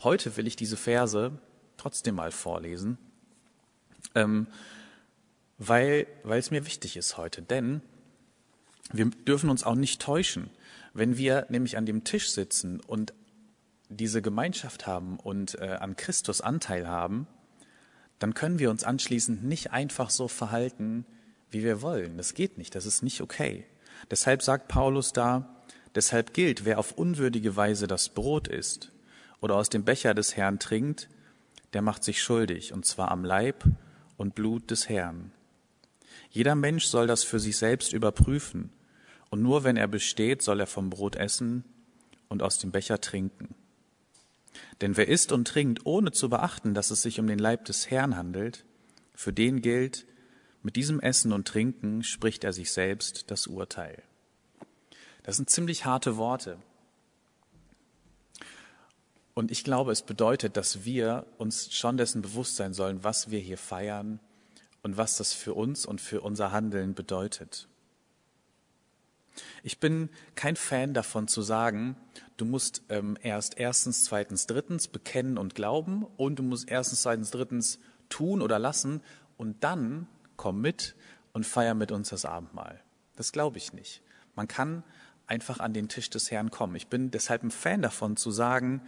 Heute 0.02 0.36
will 0.36 0.46
ich 0.46 0.56
diese 0.56 0.76
Verse 0.76 1.32
trotzdem 1.76 2.14
mal 2.14 2.30
vorlesen, 2.30 2.98
ähm, 4.14 4.46
weil, 5.58 6.06
weil 6.22 6.38
es 6.38 6.50
mir 6.50 6.66
wichtig 6.66 6.96
ist 6.96 7.16
heute. 7.16 7.42
Denn 7.42 7.82
wir 8.92 9.06
dürfen 9.06 9.50
uns 9.50 9.64
auch 9.64 9.74
nicht 9.74 10.00
täuschen. 10.02 10.50
Wenn 10.92 11.16
wir 11.16 11.46
nämlich 11.48 11.76
an 11.76 11.86
dem 11.86 12.04
Tisch 12.04 12.30
sitzen 12.30 12.80
und 12.80 13.14
diese 13.88 14.22
Gemeinschaft 14.22 14.86
haben 14.86 15.18
und 15.18 15.58
äh, 15.60 15.78
an 15.80 15.96
Christus 15.96 16.40
Anteil 16.40 16.88
haben, 16.88 17.26
dann 18.18 18.34
können 18.34 18.58
wir 18.58 18.70
uns 18.70 18.84
anschließend 18.84 19.44
nicht 19.44 19.72
einfach 19.72 20.10
so 20.10 20.28
verhalten, 20.28 21.04
wie 21.50 21.62
wir 21.62 21.82
wollen. 21.82 22.16
Das 22.16 22.34
geht 22.34 22.58
nicht, 22.58 22.74
das 22.74 22.86
ist 22.86 23.02
nicht 23.02 23.20
okay. 23.20 23.66
Deshalb 24.10 24.42
sagt 24.42 24.68
Paulus 24.68 25.12
da, 25.12 25.62
deshalb 25.94 26.34
gilt, 26.34 26.64
wer 26.64 26.78
auf 26.78 26.92
unwürdige 26.92 27.56
Weise 27.56 27.86
das 27.86 28.08
Brot 28.08 28.48
isst 28.48 28.92
oder 29.40 29.56
aus 29.56 29.68
dem 29.68 29.84
Becher 29.84 30.14
des 30.14 30.36
Herrn 30.36 30.58
trinkt, 30.58 31.08
der 31.72 31.82
macht 31.82 32.04
sich 32.04 32.22
schuldig, 32.22 32.72
und 32.72 32.86
zwar 32.86 33.10
am 33.10 33.24
Leib 33.24 33.64
und 34.16 34.34
Blut 34.34 34.70
des 34.70 34.88
Herrn. 34.88 35.32
Jeder 36.34 36.56
Mensch 36.56 36.86
soll 36.86 37.06
das 37.06 37.22
für 37.22 37.38
sich 37.38 37.56
selbst 37.56 37.92
überprüfen, 37.92 38.72
und 39.30 39.40
nur 39.40 39.62
wenn 39.62 39.76
er 39.76 39.86
besteht, 39.86 40.42
soll 40.42 40.58
er 40.58 40.66
vom 40.66 40.90
Brot 40.90 41.14
essen 41.14 41.62
und 42.28 42.42
aus 42.42 42.58
dem 42.58 42.72
Becher 42.72 43.00
trinken. 43.00 43.54
Denn 44.80 44.96
wer 44.96 45.06
isst 45.06 45.30
und 45.30 45.46
trinkt, 45.46 45.86
ohne 45.86 46.10
zu 46.10 46.28
beachten, 46.28 46.74
dass 46.74 46.90
es 46.90 47.02
sich 47.02 47.20
um 47.20 47.28
den 47.28 47.38
Leib 47.38 47.66
des 47.66 47.88
Herrn 47.88 48.16
handelt, 48.16 48.64
für 49.14 49.32
den 49.32 49.62
gilt, 49.62 50.06
mit 50.64 50.74
diesem 50.74 50.98
Essen 50.98 51.32
und 51.32 51.46
Trinken 51.46 52.02
spricht 52.02 52.42
er 52.42 52.52
sich 52.52 52.72
selbst 52.72 53.30
das 53.30 53.46
Urteil. 53.46 54.02
Das 55.22 55.36
sind 55.36 55.50
ziemlich 55.50 55.84
harte 55.84 56.16
Worte. 56.16 56.58
Und 59.34 59.52
ich 59.52 59.62
glaube, 59.62 59.92
es 59.92 60.02
bedeutet, 60.02 60.56
dass 60.56 60.84
wir 60.84 61.26
uns 61.38 61.72
schon 61.72 61.96
dessen 61.96 62.22
bewusst 62.22 62.56
sein 62.56 62.74
sollen, 62.74 63.04
was 63.04 63.30
wir 63.30 63.38
hier 63.38 63.58
feiern 63.58 64.18
und 64.84 64.98
was 64.98 65.16
das 65.16 65.32
für 65.32 65.54
uns 65.54 65.86
und 65.86 66.00
für 66.00 66.20
unser 66.20 66.52
Handeln 66.52 66.94
bedeutet. 66.94 67.68
Ich 69.64 69.80
bin 69.80 70.10
kein 70.36 70.54
Fan 70.54 70.94
davon 70.94 71.26
zu 71.26 71.42
sagen, 71.42 71.96
du 72.36 72.44
musst 72.44 72.82
ähm, 72.90 73.18
erst 73.22 73.58
erstens, 73.58 74.04
zweitens, 74.04 74.46
drittens 74.46 74.86
bekennen 74.86 75.38
und 75.38 75.54
glauben 75.54 76.04
und 76.16 76.38
du 76.38 76.42
musst 76.44 76.70
erstens, 76.70 77.02
zweitens, 77.02 77.30
drittens 77.30 77.80
tun 78.10 78.42
oder 78.42 78.58
lassen 78.58 79.00
und 79.36 79.64
dann 79.64 80.06
komm 80.36 80.60
mit 80.60 80.94
und 81.32 81.46
feier 81.46 81.74
mit 81.74 81.90
uns 81.90 82.10
das 82.10 82.26
Abendmahl. 82.26 82.80
Das 83.16 83.32
glaube 83.32 83.56
ich 83.56 83.72
nicht. 83.72 84.02
Man 84.36 84.46
kann 84.48 84.84
einfach 85.26 85.60
an 85.60 85.72
den 85.72 85.88
Tisch 85.88 86.10
des 86.10 86.30
Herrn 86.30 86.50
kommen. 86.50 86.76
Ich 86.76 86.88
bin 86.88 87.10
deshalb 87.10 87.42
ein 87.42 87.50
Fan 87.50 87.80
davon 87.80 88.16
zu 88.16 88.30
sagen, 88.30 88.82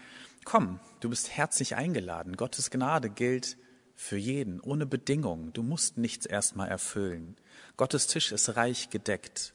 komm, 0.45 0.79
du 1.00 1.09
bist 1.09 1.31
herzlich 1.31 1.75
eingeladen. 1.75 2.37
Gottes 2.37 2.71
Gnade 2.71 3.09
gilt 3.09 3.57
für 3.97 4.19
jeden, 4.19 4.61
ohne 4.61 4.87
Bedingungen. 4.87 5.53
Du 5.55 5.62
musst 5.62 5.97
nichts 5.97 6.26
erstmal 6.26 6.69
erfüllen. 6.69 7.37
Gottes 7.76 8.07
Tisch 8.07 8.31
ist 8.31 8.57
reich 8.57 8.91
gedeckt. 8.91 9.55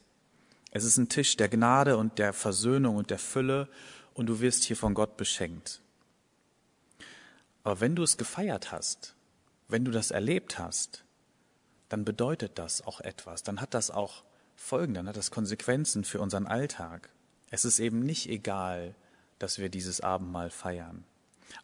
Es 0.71 0.83
ist 0.83 0.97
ein 0.97 1.09
Tisch 1.09 1.37
der 1.37 1.47
Gnade 1.47 1.95
und 1.97 2.17
der 2.17 2.33
Versöhnung 2.33 2.95
und 2.97 3.09
der 3.11 3.19
Fülle 3.19 3.69
und 4.13 4.25
du 4.25 4.41
wirst 4.41 4.63
hier 4.63 4.75
von 4.75 4.93
Gott 4.93 5.15
beschenkt. 5.15 5.81
Aber 7.63 7.79
wenn 7.79 7.95
du 7.95 8.03
es 8.03 8.17
gefeiert 8.17 8.71
hast, 8.71 9.15
wenn 9.67 9.85
du 9.85 9.91
das 9.91 10.11
erlebt 10.11 10.57
hast, 10.57 11.03
dann 11.89 12.03
bedeutet 12.03 12.57
das 12.57 12.81
auch 12.81 12.99
etwas, 13.01 13.43
dann 13.43 13.61
hat 13.61 13.73
das 13.73 13.91
auch 13.91 14.23
Folgen, 14.55 14.93
dann 14.93 15.07
hat 15.07 15.17
das 15.17 15.31
Konsequenzen 15.31 16.03
für 16.03 16.19
unseren 16.19 16.47
Alltag. 16.47 17.09
Es 17.49 17.65
ist 17.65 17.79
eben 17.79 17.99
nicht 17.99 18.29
egal, 18.29 18.95
dass 19.39 19.59
wir 19.59 19.69
dieses 19.69 20.01
Abendmahl 20.01 20.49
feiern. 20.49 21.03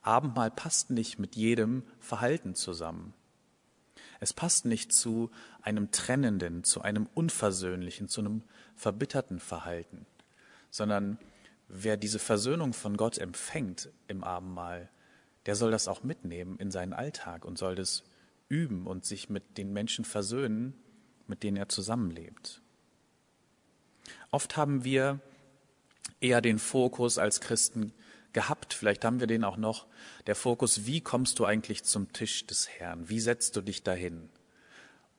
Abendmahl 0.02 0.52
passt 0.52 0.90
nicht 0.90 1.20
mit 1.20 1.36
jedem 1.36 1.84
Verhalten 2.00 2.56
zusammen. 2.56 3.14
Es 4.20 4.34
passt 4.34 4.66
nicht 4.66 4.92
zu 4.92 5.30
einem 5.62 5.92
trennenden, 5.92 6.64
zu 6.64 6.82
einem 6.82 7.08
unversöhnlichen, 7.14 8.08
zu 8.08 8.22
einem 8.22 8.44
verbitterten 8.76 9.40
Verhalten, 9.40 10.06
sondern 10.70 11.20
wer 11.68 11.98
diese 11.98 12.20
Versöhnung 12.20 12.74
von 12.74 12.98
Gott 12.98 13.18
empfängt 13.18 13.90
im 14.08 14.24
Abendmahl, 14.24 14.90
der 15.46 15.56
soll 15.56 15.72
das 15.72 15.88
auch 15.88 16.04
mitnehmen 16.04 16.58
in 16.58 16.72
seinen 16.72 16.94
Alltag 16.94 17.46
und 17.46 17.58
soll 17.58 17.76
das 17.76 18.04
üben 18.50 18.88
und 18.88 19.06
sich 19.06 19.30
mit 19.30 19.58
den 19.58 19.72
Menschen 19.72 20.06
versöhnen, 20.06 20.74
mit 21.28 21.44
denen 21.44 21.58
er 21.58 21.70
zusammenlebt. 21.70 22.62
Oft 24.32 24.58
haben 24.58 24.84
wir 24.84 25.20
eher 26.20 26.42
den 26.42 26.60
Fokus 26.60 27.18
als 27.18 27.42
Christen 27.42 27.94
gehabt, 28.38 28.76
vielleicht 28.76 29.04
haben 29.04 29.20
wir 29.20 29.26
den 29.26 29.44
auch 29.44 29.58
noch, 29.58 29.88
der 30.28 30.36
Fokus, 30.36 30.86
wie 30.86 31.02
kommst 31.02 31.40
du 31.40 31.46
eigentlich 31.46 31.84
zum 31.84 32.14
Tisch 32.14 32.46
des 32.46 32.70
Herrn? 32.70 33.10
Wie 33.10 33.20
setzt 33.20 33.56
du 33.56 33.62
dich 33.62 33.82
dahin? 33.82 34.30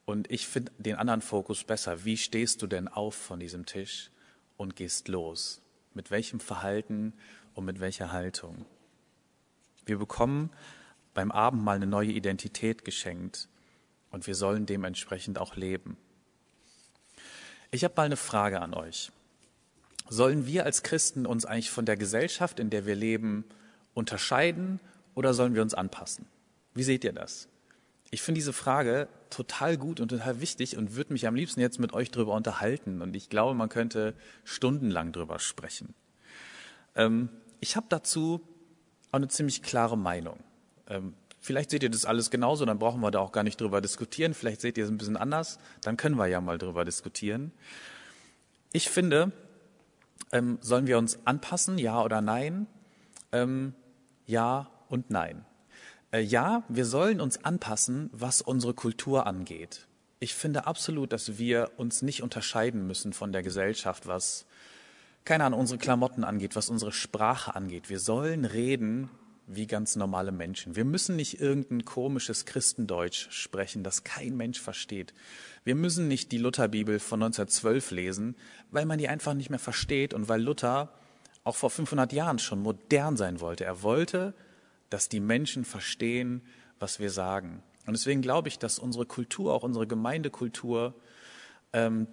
Und 0.05 0.31
ich 0.31 0.47
finde 0.47 0.71
den 0.79 0.95
anderen 0.95 1.21
Fokus 1.21 1.65
besser. 1.65 2.05
Wie 2.05 2.17
stehst 2.17 2.63
du 2.63 2.69
denn 2.69 2.87
auf 2.87 3.17
von 3.17 3.41
diesem 3.41 3.67
Tisch 3.67 4.13
und 4.57 4.77
gehst 4.77 5.09
los? 5.09 5.61
Mit 5.95 6.13
welchem 6.13 6.39
Verhalten 6.39 7.13
und 7.55 7.65
mit 7.65 7.81
welcher 7.81 8.13
Haltung? 8.13 8.67
Wir 9.85 9.99
bekommen 9.99 10.51
beim 11.13 11.33
Abendmahl 11.33 11.75
eine 11.75 11.89
neue 11.89 12.13
Identität 12.13 12.85
geschenkt 12.85 13.49
und 14.13 14.29
wir 14.29 14.37
sollen 14.37 14.65
dementsprechend 14.65 15.41
auch 15.41 15.57
leben. 15.57 15.97
Ich 17.73 17.83
habe 17.83 17.95
mal 17.97 18.05
eine 18.05 18.17
Frage 18.17 18.61
an 18.61 18.75
euch. 18.75 19.11
Sollen 20.09 20.47
wir 20.47 20.65
als 20.65 20.83
Christen 20.83 21.27
uns 21.27 21.45
eigentlich 21.45 21.71
von 21.71 21.85
der 21.85 21.97
Gesellschaft, 21.97 22.61
in 22.61 22.71
der 22.71 22.87
wir 22.87 22.95
leben, 22.95 23.45
unterscheiden 23.95 24.81
oder 25.15 25.35
sollen 25.35 25.55
wir 25.55 25.63
uns 25.63 25.75
anpassen? 25.75 26.27
Wie 26.75 26.83
seht 26.83 27.05
ihr 27.05 27.13
das? 27.13 27.49
Ich 28.11 28.23
finde 28.23 28.39
diese 28.39 28.55
Frage 28.55 29.09
total 29.29 29.77
gut 29.77 30.01
und 30.01 30.09
total 30.09 30.41
wichtig 30.41 30.77
und 30.79 30.95
würde 30.95 31.13
mich 31.13 31.27
am 31.27 31.35
liebsten 31.35 31.61
jetzt 31.61 31.79
mit 31.79 31.93
euch 31.93 32.11
darüber 32.11 32.35
unterhalten. 32.35 33.03
Und 33.03 33.15
ich 33.15 33.29
glaube, 33.29 33.55
man 33.55 33.69
könnte 33.69 34.15
stundenlang 34.45 35.13
darüber 35.13 35.39
sprechen. 35.39 35.95
Ähm, 36.95 37.29
ich 37.61 37.77
habe 37.77 37.87
dazu 37.91 38.41
auch 39.11 39.17
eine 39.17 39.29
ziemlich 39.29 39.63
klare 39.63 39.99
Meinung. 39.99 40.39
Ähm, 40.89 41.15
vielleicht 41.41 41.71
seht 41.71 41.83
ihr 41.83 41.91
das 41.91 42.07
alles 42.07 42.31
genauso, 42.31 42.65
dann 42.65 42.79
brauchen 42.79 43.01
wir 43.01 43.11
da 43.11 43.19
auch 43.19 43.33
gar 43.33 43.45
nicht 43.45 43.61
drüber 43.61 43.83
diskutieren. 43.83 44.33
Vielleicht 44.33 44.63
seht 44.63 44.79
ihr 44.79 44.85
es 44.85 44.91
ein 44.91 44.99
bisschen 44.99 45.19
anders, 45.19 45.59
dann 45.83 45.99
können 45.99 46.17
wir 46.17 46.27
ja 46.27 46.41
mal 46.41 46.57
drüber 46.57 46.85
diskutieren. 46.87 47.53
Ich 48.73 48.89
finde, 48.89 49.33
ähm, 50.33 50.59
sollen 50.61 50.87
wir 50.87 50.99
uns 50.99 51.19
anpassen, 51.25 51.79
ja 51.79 52.03
oder 52.03 52.21
nein? 52.21 52.67
Ähm, 53.33 53.75
ja 54.27 54.71
und 54.89 55.11
nein. 55.11 55.45
Äh, 56.11 56.21
ja, 56.21 56.63
wir 56.69 56.85
sollen 56.85 57.21
uns 57.21 57.45
anpassen, 57.45 58.11
was 58.13 58.41
unsere 58.41 58.75
Kultur 58.75 59.27
angeht. 59.27 59.87
Ich 60.21 60.35
finde 60.35 60.67
absolut, 60.67 61.13
dass 61.13 61.39
wir 61.39 61.71
uns 61.77 62.03
nicht 62.03 62.23
unterscheiden 62.23 62.87
müssen 62.87 63.13
von 63.13 63.33
der 63.33 63.43
Gesellschaft, 63.43 64.07
was, 64.07 64.47
keine 65.25 65.45
Ahnung, 65.45 65.61
unsere 65.61 65.79
Klamotten 65.79 66.25
angeht, 66.25 66.57
was 66.57 66.71
unsere 66.71 66.93
Sprache 66.93 67.55
angeht. 67.55 67.89
Wir 67.89 68.01
sollen 68.01 68.45
reden 68.45 69.11
wie 69.49 69.67
ganz 69.67 69.97
normale 69.97 70.31
Menschen. 70.31 70.77
Wir 70.77 70.85
müssen 70.85 71.17
nicht 71.17 71.41
irgendein 71.41 71.85
komisches 71.85 72.45
Christendeutsch 72.45 73.31
sprechen, 73.31 73.83
das 73.83 74.05
kein 74.05 74.37
Mensch 74.37 74.61
versteht. 74.61 75.15
Wir 75.65 75.75
müssen 75.75 76.07
nicht 76.07 76.33
die 76.33 76.39
Lutherbibel 76.39 76.99
von 76.99 77.23
1912 77.23 77.91
lesen, 77.91 78.37
weil 78.71 78.85
man 78.85 78.99
die 78.99 79.09
einfach 79.09 79.35
nicht 79.35 79.49
mehr 79.49 79.59
versteht 79.59 80.13
und 80.13 80.29
weil 80.29 80.43
Luther 80.43 80.93
auch 81.45 81.57
vor 81.57 81.71
500 81.71 82.13
Jahren 82.13 82.39
schon 82.39 82.61
modern 82.61 83.17
sein 83.17 83.41
wollte. 83.41 83.65
Er 83.65 83.83
wollte, 83.83 84.35
dass 84.91 85.09
die 85.09 85.21
Menschen 85.21 85.65
verstehen, 85.65 86.43
was 86.79 87.01
wir 87.01 87.11
sagen. 87.11 87.63
Und 87.87 87.95
deswegen 87.95 88.21
glaube 88.21 88.49
ich, 88.49 88.59
dass 88.59 88.79
unsere 88.79 89.07
Kultur, 89.07 89.55
auch 89.55 89.63
unsere 89.63 89.87
Gemeindekultur, 89.87 90.95
ähm, 91.73 92.07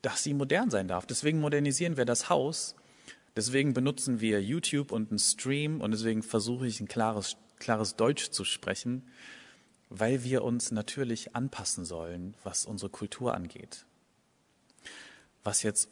dass 0.00 0.22
sie 0.22 0.32
modern 0.32 0.70
sein 0.70 0.88
darf. 0.88 1.04
Deswegen 1.04 1.40
modernisieren 1.40 1.98
wir 1.98 2.06
das 2.06 2.30
Haus. 2.30 2.74
Deswegen 3.36 3.74
benutzen 3.74 4.20
wir 4.20 4.42
YouTube 4.42 4.92
und 4.92 5.10
einen 5.10 5.18
Stream 5.18 5.80
und 5.80 5.90
deswegen 5.90 6.22
versuche 6.22 6.66
ich 6.66 6.80
ein 6.80 6.88
klares, 6.88 7.36
klares 7.58 7.96
Deutsch 7.96 8.30
zu 8.30 8.44
sprechen, 8.44 9.02
weil 9.88 10.22
wir 10.24 10.44
uns 10.44 10.70
natürlich 10.70 11.34
anpassen 11.34 11.84
sollen, 11.84 12.36
was 12.44 12.64
unsere 12.64 12.90
Kultur 12.90 13.34
angeht. 13.34 13.86
Was 15.42 15.62
jetzt 15.62 15.88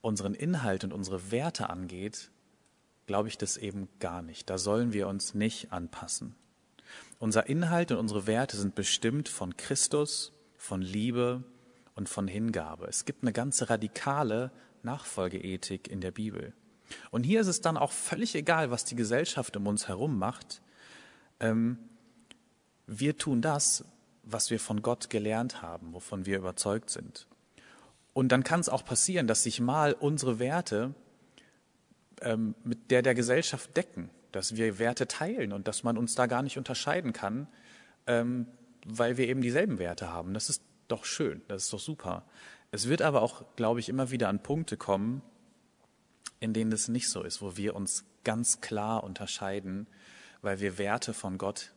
unseren 0.00 0.34
Inhalt 0.34 0.84
und 0.84 0.92
unsere 0.92 1.30
Werte 1.30 1.68
angeht, 1.68 2.30
glaube 3.06 3.28
ich 3.28 3.38
das 3.38 3.56
eben 3.56 3.88
gar 4.00 4.22
nicht. 4.22 4.48
Da 4.50 4.58
sollen 4.58 4.92
wir 4.92 5.06
uns 5.08 5.34
nicht 5.34 5.72
anpassen. 5.72 6.34
Unser 7.18 7.48
Inhalt 7.48 7.92
und 7.92 7.98
unsere 7.98 8.26
Werte 8.26 8.56
sind 8.56 8.74
bestimmt 8.74 9.28
von 9.28 9.56
Christus, 9.56 10.32
von 10.56 10.82
Liebe 10.82 11.44
und 11.94 12.08
von 12.08 12.28
Hingabe. 12.28 12.86
Es 12.86 13.04
gibt 13.04 13.22
eine 13.22 13.32
ganze 13.32 13.70
radikale 13.70 14.50
Nachfolgeethik 14.82 15.88
in 15.88 16.00
der 16.00 16.10
Bibel. 16.10 16.52
Und 17.10 17.24
hier 17.24 17.40
ist 17.40 17.46
es 17.46 17.60
dann 17.60 17.76
auch 17.76 17.92
völlig 17.92 18.34
egal, 18.34 18.70
was 18.70 18.84
die 18.84 18.96
Gesellschaft 18.96 19.56
um 19.56 19.66
uns 19.66 19.88
herum 19.88 20.18
macht. 20.18 20.62
Ähm, 21.40 21.78
wir 22.86 23.16
tun 23.16 23.42
das, 23.42 23.84
was 24.22 24.50
wir 24.50 24.60
von 24.60 24.82
Gott 24.82 25.10
gelernt 25.10 25.62
haben, 25.62 25.92
wovon 25.92 26.26
wir 26.26 26.38
überzeugt 26.38 26.90
sind. 26.90 27.26
Und 28.12 28.32
dann 28.32 28.44
kann 28.44 28.60
es 28.60 28.68
auch 28.68 28.84
passieren, 28.84 29.26
dass 29.26 29.42
sich 29.42 29.60
mal 29.60 29.92
unsere 29.92 30.38
Werte 30.38 30.94
ähm, 32.22 32.54
mit 32.64 32.90
der 32.90 33.02
der 33.02 33.14
Gesellschaft 33.14 33.76
decken, 33.76 34.10
dass 34.32 34.56
wir 34.56 34.78
Werte 34.78 35.06
teilen 35.06 35.52
und 35.52 35.68
dass 35.68 35.82
man 35.82 35.98
uns 35.98 36.14
da 36.14 36.26
gar 36.26 36.42
nicht 36.42 36.58
unterscheiden 36.58 37.12
kann, 37.12 37.46
ähm, 38.06 38.46
weil 38.86 39.16
wir 39.16 39.28
eben 39.28 39.42
dieselben 39.42 39.78
Werte 39.78 40.10
haben. 40.10 40.32
Das 40.32 40.48
ist 40.48 40.62
doch 40.88 41.04
schön, 41.04 41.42
das 41.48 41.64
ist 41.64 41.72
doch 41.72 41.80
super. 41.80 42.24
Es 42.70 42.88
wird 42.88 43.02
aber 43.02 43.22
auch, 43.22 43.44
glaube 43.56 43.80
ich, 43.80 43.88
immer 43.88 44.10
wieder 44.10 44.28
an 44.28 44.42
Punkte 44.42 44.76
kommen, 44.76 45.22
in 46.40 46.52
denen 46.52 46.70
das 46.70 46.88
nicht 46.88 47.08
so 47.08 47.22
ist, 47.22 47.42
wo 47.42 47.56
wir 47.56 47.74
uns 47.74 48.04
ganz 48.24 48.60
klar 48.60 49.04
unterscheiden, 49.04 49.86
weil 50.42 50.60
wir 50.60 50.78
Werte 50.78 51.14
von 51.14 51.38
Gott 51.38 51.72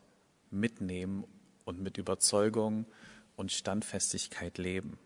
mitnehmen 0.52 1.26
und 1.66 1.82
mit 1.82 1.98
Überzeugung 1.98 2.86
und 3.36 3.52
Standfestigkeit 3.52 4.58
leben. 4.58 4.98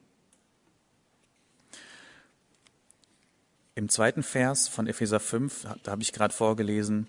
Im 3.75 3.89
zweiten 3.89 4.23
Vers 4.23 4.67
von 4.67 4.87
Epheser 4.87 5.19
5, 5.19 5.67
da 5.83 5.91
habe 5.91 6.03
ich 6.03 6.13
gerade 6.13 6.33
vorgelesen, 6.33 7.07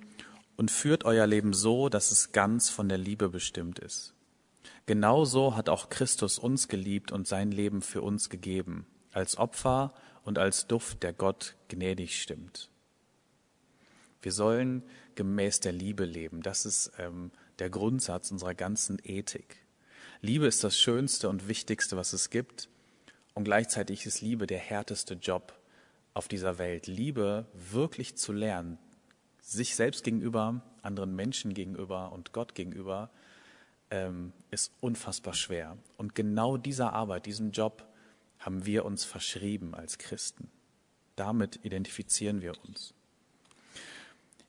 und 0.56 0.70
führt 0.70 1.04
euer 1.04 1.26
Leben 1.26 1.52
so, 1.52 1.88
dass 1.88 2.10
es 2.10 2.32
ganz 2.32 2.70
von 2.70 2.88
der 2.88 2.98
Liebe 2.98 3.28
bestimmt 3.28 3.78
ist. 3.80 4.14
Genauso 4.86 5.56
hat 5.56 5.68
auch 5.68 5.88
Christus 5.88 6.38
uns 6.38 6.68
geliebt 6.68 7.10
und 7.10 7.26
sein 7.26 7.50
Leben 7.50 7.82
für 7.82 8.02
uns 8.02 8.28
gegeben, 8.30 8.86
als 9.12 9.36
Opfer 9.36 9.94
und 10.24 10.38
als 10.38 10.66
Duft, 10.66 11.02
der 11.02 11.12
Gott 11.12 11.56
gnädig 11.68 12.20
stimmt. 12.20 12.70
Wir 14.22 14.32
sollen 14.32 14.82
gemäß 15.14 15.60
der 15.60 15.72
Liebe 15.72 16.04
leben. 16.04 16.42
Das 16.42 16.64
ist 16.64 16.92
ähm, 16.98 17.30
der 17.58 17.70
Grundsatz 17.70 18.30
unserer 18.30 18.54
ganzen 18.54 18.98
Ethik. 19.04 19.56
Liebe 20.22 20.46
ist 20.46 20.64
das 20.64 20.78
Schönste 20.78 21.28
und 21.28 21.48
Wichtigste, 21.48 21.96
was 21.96 22.14
es 22.14 22.30
gibt. 22.30 22.70
Und 23.34 23.44
gleichzeitig 23.44 24.06
ist 24.06 24.22
Liebe 24.22 24.46
der 24.46 24.58
härteste 24.58 25.14
Job 25.14 25.52
auf 26.14 26.28
dieser 26.28 26.58
Welt. 26.58 26.86
Liebe 26.86 27.46
wirklich 27.52 28.16
zu 28.16 28.32
lernen, 28.32 28.78
sich 29.40 29.74
selbst 29.74 30.04
gegenüber, 30.04 30.62
anderen 30.80 31.14
Menschen 31.14 31.52
gegenüber 31.52 32.12
und 32.12 32.32
Gott 32.32 32.54
gegenüber, 32.54 33.10
ähm, 33.90 34.32
ist 34.50 34.72
unfassbar 34.80 35.34
schwer. 35.34 35.76
Und 35.98 36.14
genau 36.14 36.56
dieser 36.56 36.94
Arbeit, 36.94 37.26
diesen 37.26 37.50
Job 37.52 37.86
haben 38.44 38.66
wir 38.66 38.84
uns 38.84 39.04
verschrieben 39.04 39.74
als 39.74 39.96
Christen. 39.96 40.50
Damit 41.16 41.60
identifizieren 41.62 42.42
wir 42.42 42.52
uns. 42.64 42.92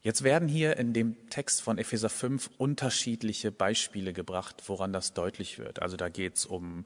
Jetzt 0.01 0.23
werden 0.23 0.47
hier 0.47 0.77
in 0.77 0.93
dem 0.93 1.29
Text 1.29 1.61
von 1.61 1.77
Epheser 1.77 2.09
5 2.09 2.51
unterschiedliche 2.57 3.51
Beispiele 3.51 4.13
gebracht, 4.13 4.63
woran 4.67 4.93
das 4.93 5.13
deutlich 5.13 5.57
wird. 5.59 5.81
Also 5.81 5.97
da 5.97 6.09
geht 6.09 6.35
es 6.35 6.45
um 6.45 6.85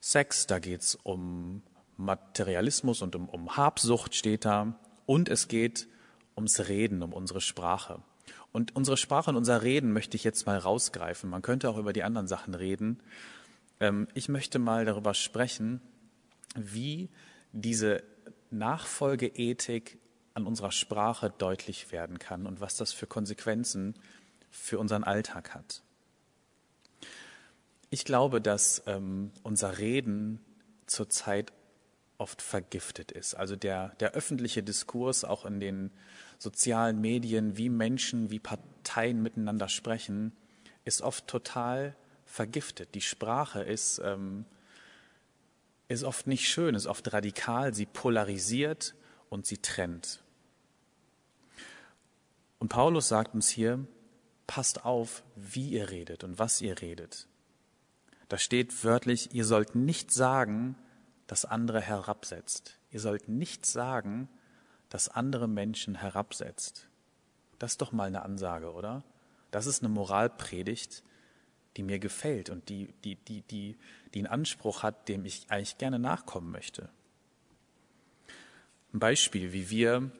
Sex, 0.00 0.46
da 0.46 0.58
geht 0.58 0.80
es 0.80 0.94
um 0.94 1.62
Materialismus 1.96 3.02
und 3.02 3.14
um, 3.14 3.28
um 3.28 3.56
Habsucht 3.56 4.14
steht 4.14 4.44
da. 4.44 4.74
Und 5.06 5.28
es 5.28 5.46
geht 5.46 5.86
ums 6.36 6.58
Reden, 6.68 7.02
um 7.02 7.12
unsere 7.12 7.40
Sprache. 7.40 8.02
Und 8.50 8.74
unsere 8.74 8.96
Sprache 8.96 9.30
und 9.30 9.36
unser 9.36 9.62
Reden 9.62 9.92
möchte 9.92 10.16
ich 10.16 10.24
jetzt 10.24 10.46
mal 10.46 10.58
rausgreifen. 10.58 11.28
Man 11.28 11.42
könnte 11.42 11.68
auch 11.68 11.76
über 11.76 11.92
die 11.92 12.02
anderen 12.02 12.26
Sachen 12.26 12.54
reden. 12.54 13.00
Ähm, 13.78 14.08
ich 14.14 14.28
möchte 14.28 14.58
mal 14.58 14.84
darüber 14.84 15.14
sprechen, 15.14 15.80
wie 16.56 17.08
diese 17.52 18.02
Nachfolgeethik 18.50 19.98
an 20.34 20.46
unserer 20.46 20.72
Sprache 20.72 21.32
deutlich 21.36 21.92
werden 21.92 22.18
kann 22.18 22.46
und 22.46 22.60
was 22.60 22.76
das 22.76 22.92
für 22.92 23.06
Konsequenzen 23.06 23.94
für 24.50 24.78
unseren 24.78 25.04
Alltag 25.04 25.54
hat. 25.54 25.82
Ich 27.90 28.04
glaube, 28.04 28.40
dass 28.40 28.82
ähm, 28.86 29.32
unser 29.42 29.78
Reden 29.78 30.40
zurzeit 30.86 31.52
oft 32.18 32.42
vergiftet 32.42 33.10
ist. 33.12 33.34
Also 33.34 33.56
der, 33.56 33.90
der 34.00 34.12
öffentliche 34.12 34.62
Diskurs 34.62 35.24
auch 35.24 35.44
in 35.44 35.58
den 35.58 35.90
sozialen 36.38 37.00
Medien, 37.00 37.56
wie 37.56 37.68
Menschen, 37.68 38.30
wie 38.30 38.38
Parteien 38.38 39.22
miteinander 39.22 39.68
sprechen, 39.68 40.32
ist 40.84 41.02
oft 41.02 41.26
total 41.26 41.96
vergiftet. 42.26 42.94
Die 42.94 43.00
Sprache 43.00 43.62
ist, 43.62 44.00
ähm, 44.04 44.44
ist 45.90 46.04
oft 46.04 46.28
nicht 46.28 46.48
schön, 46.48 46.74
ist 46.74 46.86
oft 46.86 47.12
radikal, 47.12 47.74
sie 47.74 47.86
polarisiert 47.86 48.94
und 49.28 49.44
sie 49.44 49.58
trennt. 49.58 50.22
Und 52.60 52.68
Paulus 52.68 53.08
sagt 53.08 53.34
uns 53.34 53.48
hier, 53.48 53.84
passt 54.46 54.84
auf, 54.84 55.24
wie 55.34 55.70
ihr 55.70 55.90
redet 55.90 56.22
und 56.22 56.38
was 56.38 56.60
ihr 56.60 56.80
redet. 56.80 57.26
Da 58.28 58.38
steht 58.38 58.84
wörtlich, 58.84 59.34
ihr 59.34 59.44
sollt 59.44 59.74
nicht 59.74 60.12
sagen, 60.12 60.76
dass 61.26 61.44
andere 61.44 61.80
herabsetzt. 61.80 62.78
Ihr 62.92 63.00
sollt 63.00 63.28
nicht 63.28 63.66
sagen, 63.66 64.28
dass 64.90 65.08
andere 65.08 65.48
Menschen 65.48 65.96
herabsetzt. 65.96 66.88
Das 67.58 67.72
ist 67.72 67.82
doch 67.82 67.90
mal 67.90 68.06
eine 68.06 68.22
Ansage, 68.22 68.72
oder? 68.72 69.02
Das 69.50 69.66
ist 69.66 69.82
eine 69.82 69.88
Moralpredigt, 69.88 71.02
die 71.76 71.82
mir 71.82 71.98
gefällt 71.98 72.50
und 72.50 72.68
die, 72.68 72.92
die, 73.04 73.16
die, 73.16 73.42
die, 73.42 73.76
die 74.14 74.18
einen 74.18 74.26
Anspruch 74.26 74.82
hat, 74.82 75.08
dem 75.08 75.24
ich 75.24 75.46
eigentlich 75.48 75.78
gerne 75.78 75.98
nachkommen 75.98 76.50
möchte. 76.50 76.88
Ein 78.92 78.98
Beispiel, 78.98 79.52
wie 79.52 79.70
wir 79.70 80.10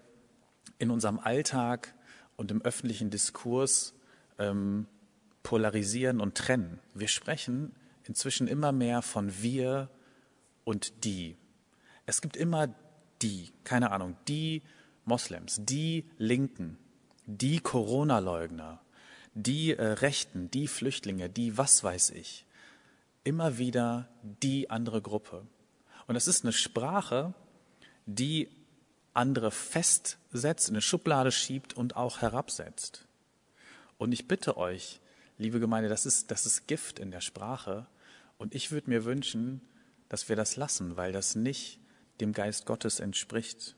in 0.79 0.91
unserem 0.91 1.19
Alltag 1.19 1.95
und 2.37 2.51
im 2.51 2.63
öffentlichen 2.63 3.11
Diskurs 3.11 3.95
ähm, 4.39 4.87
polarisieren 5.43 6.21
und 6.21 6.37
trennen. 6.37 6.79
Wir 6.95 7.09
sprechen 7.09 7.73
inzwischen 8.05 8.47
immer 8.47 8.73
mehr 8.73 9.03
von 9.03 9.43
wir 9.43 9.91
und 10.65 11.05
die. 11.05 11.37
Es 12.07 12.21
gibt 12.21 12.37
immer 12.37 12.75
die, 13.23 13.51
keine 13.65 13.91
Ahnung, 13.91 14.17
die 14.29 14.63
Moslems, 15.05 15.61
die 15.65 16.09
Linken, 16.19 16.79
die 17.27 17.61
Corona-Leugner, 17.61 18.81
die 19.35 19.73
äh, 19.73 19.85
Rechten, 19.85 20.51
die 20.51 20.69
Flüchtlinge, 20.69 21.29
die 21.29 21.57
was 21.57 21.83
weiß 21.85 22.11
ich. 22.11 22.47
Immer 23.25 23.59
wieder 23.59 24.09
die 24.23 24.71
andere 24.71 25.03
Gruppe. 25.03 25.47
Und 26.07 26.17
es 26.17 26.27
ist 26.27 26.45
eine 26.45 26.53
Sprache, 26.53 27.35
die 28.07 28.49
andere 29.13 29.51
festsetzt, 29.51 30.69
in 30.69 30.75
eine 30.75 30.83
Schublade 30.83 31.33
schiebt 31.33 31.75
und 31.75 31.97
auch 31.97 32.21
herabsetzt. 32.21 33.07
Und 33.99 34.13
ich 34.13 34.27
bitte 34.27 34.57
euch, 34.57 35.01
liebe 35.39 35.61
Gemeinde, 35.61 35.89
das 35.89 36.07
ist, 36.07 36.31
das 36.31 36.47
ist 36.47 36.67
Gift 36.67 36.99
in 36.99 37.11
der 37.11 37.21
Sprache. 37.21 37.87
Und 38.39 38.55
ich 38.55 38.71
würde 38.71 38.91
mir 38.91 39.05
wünschen, 39.05 39.61
dass 40.09 40.29
wir 40.29 40.37
das 40.37 40.57
lassen, 40.57 40.97
weil 40.97 41.13
das 41.13 41.35
nicht 41.35 41.79
dem 42.21 42.33
Geist 42.33 42.67
Gottes 42.67 43.01
entspricht. 43.01 43.77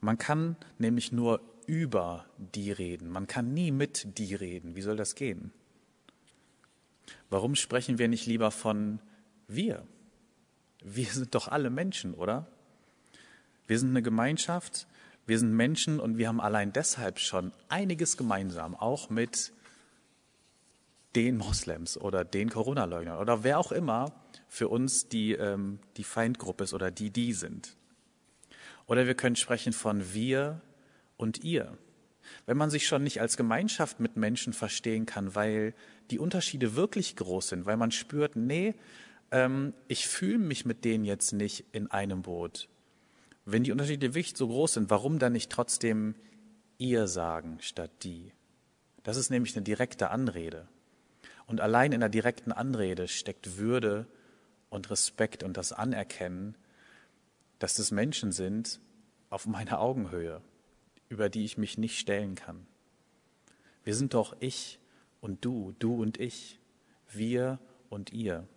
Man 0.00 0.18
kann 0.18 0.56
nämlich 0.78 1.12
nur 1.12 1.40
über 1.66 2.26
die 2.36 2.72
reden. 2.72 3.10
Man 3.10 3.26
kann 3.26 3.52
nie 3.52 3.70
mit 3.70 4.18
die 4.18 4.34
reden. 4.34 4.74
Wie 4.74 4.82
soll 4.82 4.96
das 4.96 5.14
gehen? 5.14 5.52
Warum 7.28 7.54
sprechen 7.54 7.98
wir 7.98 8.08
nicht 8.08 8.26
lieber 8.26 8.50
von 8.50 9.00
wir? 9.46 9.86
Wir 10.82 11.06
sind 11.06 11.34
doch 11.34 11.48
alle 11.48 11.70
Menschen, 11.70 12.14
oder? 12.14 12.46
Wir 13.66 13.78
sind 13.78 13.90
eine 13.90 14.02
Gemeinschaft, 14.02 14.88
wir 15.26 15.38
sind 15.38 15.54
Menschen 15.54 16.00
und 16.00 16.18
wir 16.18 16.26
haben 16.26 16.40
allein 16.40 16.72
deshalb 16.72 17.20
schon 17.20 17.52
einiges 17.68 18.16
gemeinsam, 18.16 18.74
auch 18.74 19.10
mit 19.10 19.52
den 21.14 21.36
Moslems 21.36 21.96
oder 21.96 22.24
den 22.24 22.50
Corona-Leugnern 22.50 23.18
oder 23.18 23.44
wer 23.44 23.58
auch 23.58 23.72
immer 23.72 24.12
für 24.48 24.68
uns 24.68 25.08
die, 25.08 25.32
ähm, 25.32 25.78
die 25.96 26.04
Feindgruppe 26.04 26.64
ist 26.64 26.74
oder 26.74 26.90
die 26.90 27.10
die 27.10 27.32
sind. 27.32 27.76
Oder 28.90 29.06
wir 29.06 29.14
können 29.14 29.36
sprechen 29.36 29.72
von 29.72 30.14
wir 30.14 30.60
und 31.16 31.44
ihr. 31.44 31.78
Wenn 32.44 32.56
man 32.56 32.70
sich 32.70 32.88
schon 32.88 33.04
nicht 33.04 33.20
als 33.20 33.36
Gemeinschaft 33.36 34.00
mit 34.00 34.16
Menschen 34.16 34.52
verstehen 34.52 35.06
kann, 35.06 35.36
weil 35.36 35.74
die 36.10 36.18
Unterschiede 36.18 36.74
wirklich 36.74 37.14
groß 37.14 37.50
sind, 37.50 37.66
weil 37.66 37.76
man 37.76 37.92
spürt, 37.92 38.34
nee, 38.34 38.74
ähm, 39.30 39.74
ich 39.86 40.08
fühle 40.08 40.38
mich 40.38 40.64
mit 40.64 40.84
denen 40.84 41.04
jetzt 41.04 41.32
nicht 41.32 41.66
in 41.70 41.88
einem 41.88 42.22
Boot. 42.22 42.68
Wenn 43.44 43.62
die 43.62 43.70
Unterschiede 43.70 44.12
wirklich 44.14 44.36
so 44.36 44.48
groß 44.48 44.74
sind, 44.74 44.90
warum 44.90 45.20
dann 45.20 45.34
nicht 45.34 45.52
trotzdem 45.52 46.16
ihr 46.76 47.06
sagen 47.06 47.58
statt 47.60 47.92
die? 48.02 48.32
Das 49.04 49.16
ist 49.16 49.30
nämlich 49.30 49.54
eine 49.54 49.62
direkte 49.62 50.10
Anrede. 50.10 50.66
Und 51.46 51.60
allein 51.60 51.92
in 51.92 52.00
der 52.00 52.08
direkten 52.08 52.50
Anrede 52.50 53.06
steckt 53.06 53.56
Würde 53.56 54.08
und 54.68 54.90
Respekt 54.90 55.44
und 55.44 55.56
das 55.56 55.72
Anerkennen, 55.72 56.56
dass 57.60 57.74
das 57.74 57.92
Menschen 57.92 58.32
sind 58.32 58.80
auf 59.28 59.46
meiner 59.46 59.80
Augenhöhe, 59.80 60.42
über 61.08 61.28
die 61.28 61.44
ich 61.44 61.56
mich 61.56 61.78
nicht 61.78 61.98
stellen 61.98 62.34
kann. 62.34 62.66
Wir 63.84 63.94
sind 63.94 64.14
doch 64.14 64.34
ich 64.40 64.80
und 65.20 65.44
du, 65.44 65.74
du 65.78 66.02
und 66.02 66.18
ich, 66.18 66.58
wir 67.08 67.60
und 67.88 68.12
ihr. 68.12 68.48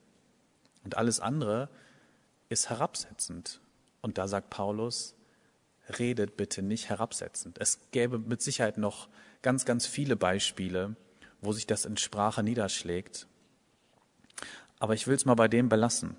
Und 0.84 0.98
alles 0.98 1.20
andere 1.20 1.70
ist 2.50 2.70
herabsetzend. 2.70 3.62
Und 4.02 4.18
da 4.18 4.28
sagt 4.28 4.50
Paulus, 4.50 5.16
redet 6.00 6.38
bitte 6.38 6.62
nicht 6.62 6.90
herabsetzend. 6.90 7.58
Es 7.60 7.80
gäbe 7.92 8.20
mit 8.20 8.42
Sicherheit 8.42 8.78
noch 8.78 9.10
ganz, 9.42 9.66
ganz 9.66 9.86
viele 9.86 10.16
Beispiele, 10.16 10.96
wo 11.42 11.52
sich 11.52 11.68
das 11.68 11.86
in 11.86 11.98
Sprache 11.98 12.42
niederschlägt. 12.42 13.28
Aber 14.80 14.94
ich 14.94 15.08
will 15.08 15.16
es 15.16 15.26
mal 15.26 15.36
bei 15.36 15.48
dem 15.50 15.68
belassen. 15.68 16.16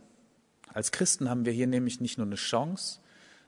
Als 0.75 0.91
Christen 0.91 1.31
haben 1.31 1.47
wir 1.47 1.53
hier 1.53 1.69
nämlich 1.69 2.01
nicht 2.01 2.19
nur 2.19 2.27
eine 2.27 2.35
Chance, 2.35 3.01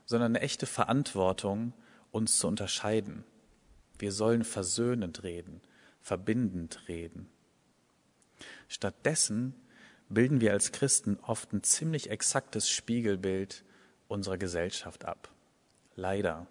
sondern 0.05 0.31
eine 0.31 0.43
echte 0.43 0.65
Verantwortung, 0.65 1.73
uns 2.11 2.39
zu 2.39 2.47
unterscheiden. 2.47 3.25
Wir 3.99 4.13
sollen 4.13 4.45
versöhnend 4.45 5.23
reden, 5.23 5.59
verbindend 5.99 6.87
reden. 6.87 7.29
Stattdessen 8.69 9.53
bilden 10.07 10.39
wir 10.39 10.53
als 10.53 10.71
Christen 10.71 11.19
oft 11.21 11.51
ein 11.51 11.63
ziemlich 11.63 12.09
exaktes 12.09 12.69
Spiegelbild 12.69 13.65
unserer 14.07 14.37
Gesellschaft 14.37 15.03
ab. 15.03 15.29
Leider. 15.97 16.47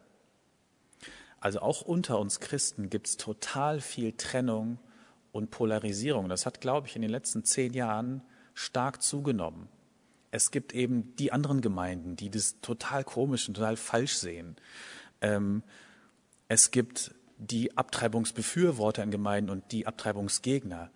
Also 1.40 1.60
auch 1.60 1.80
unter 1.80 2.18
uns 2.18 2.38
Christen 2.38 2.90
gibt 2.90 3.06
es 3.06 3.16
total 3.16 3.80
viel 3.80 4.12
Trennung 4.12 4.78
und 5.32 5.50
Polarisierung. 5.50 6.28
Das 6.28 6.44
hat, 6.44 6.60
glaube 6.60 6.86
ich, 6.88 6.96
in 6.96 7.02
den 7.02 7.10
letzten 7.10 7.44
zehn 7.44 7.72
Jahren 7.72 8.20
stark 8.52 9.00
zugenommen. 9.00 9.68
Es 10.36 10.50
gibt 10.50 10.74
eben 10.74 11.16
die 11.16 11.32
anderen 11.32 11.62
Gemeinden, 11.62 12.14
die 12.14 12.28
das 12.28 12.60
total 12.60 13.04
komisch 13.04 13.48
und 13.48 13.54
total 13.54 13.78
falsch 13.78 14.16
sehen. 14.16 14.56
Ähm, 15.22 15.62
es 16.46 16.70
gibt 16.70 17.14
die 17.38 17.74
Abtreibungsbefürworter 17.78 19.02
in 19.02 19.10
Gemeinden 19.10 19.48
und 19.48 19.72
die 19.72 19.86
Abtreibungsgegner. 19.86 20.90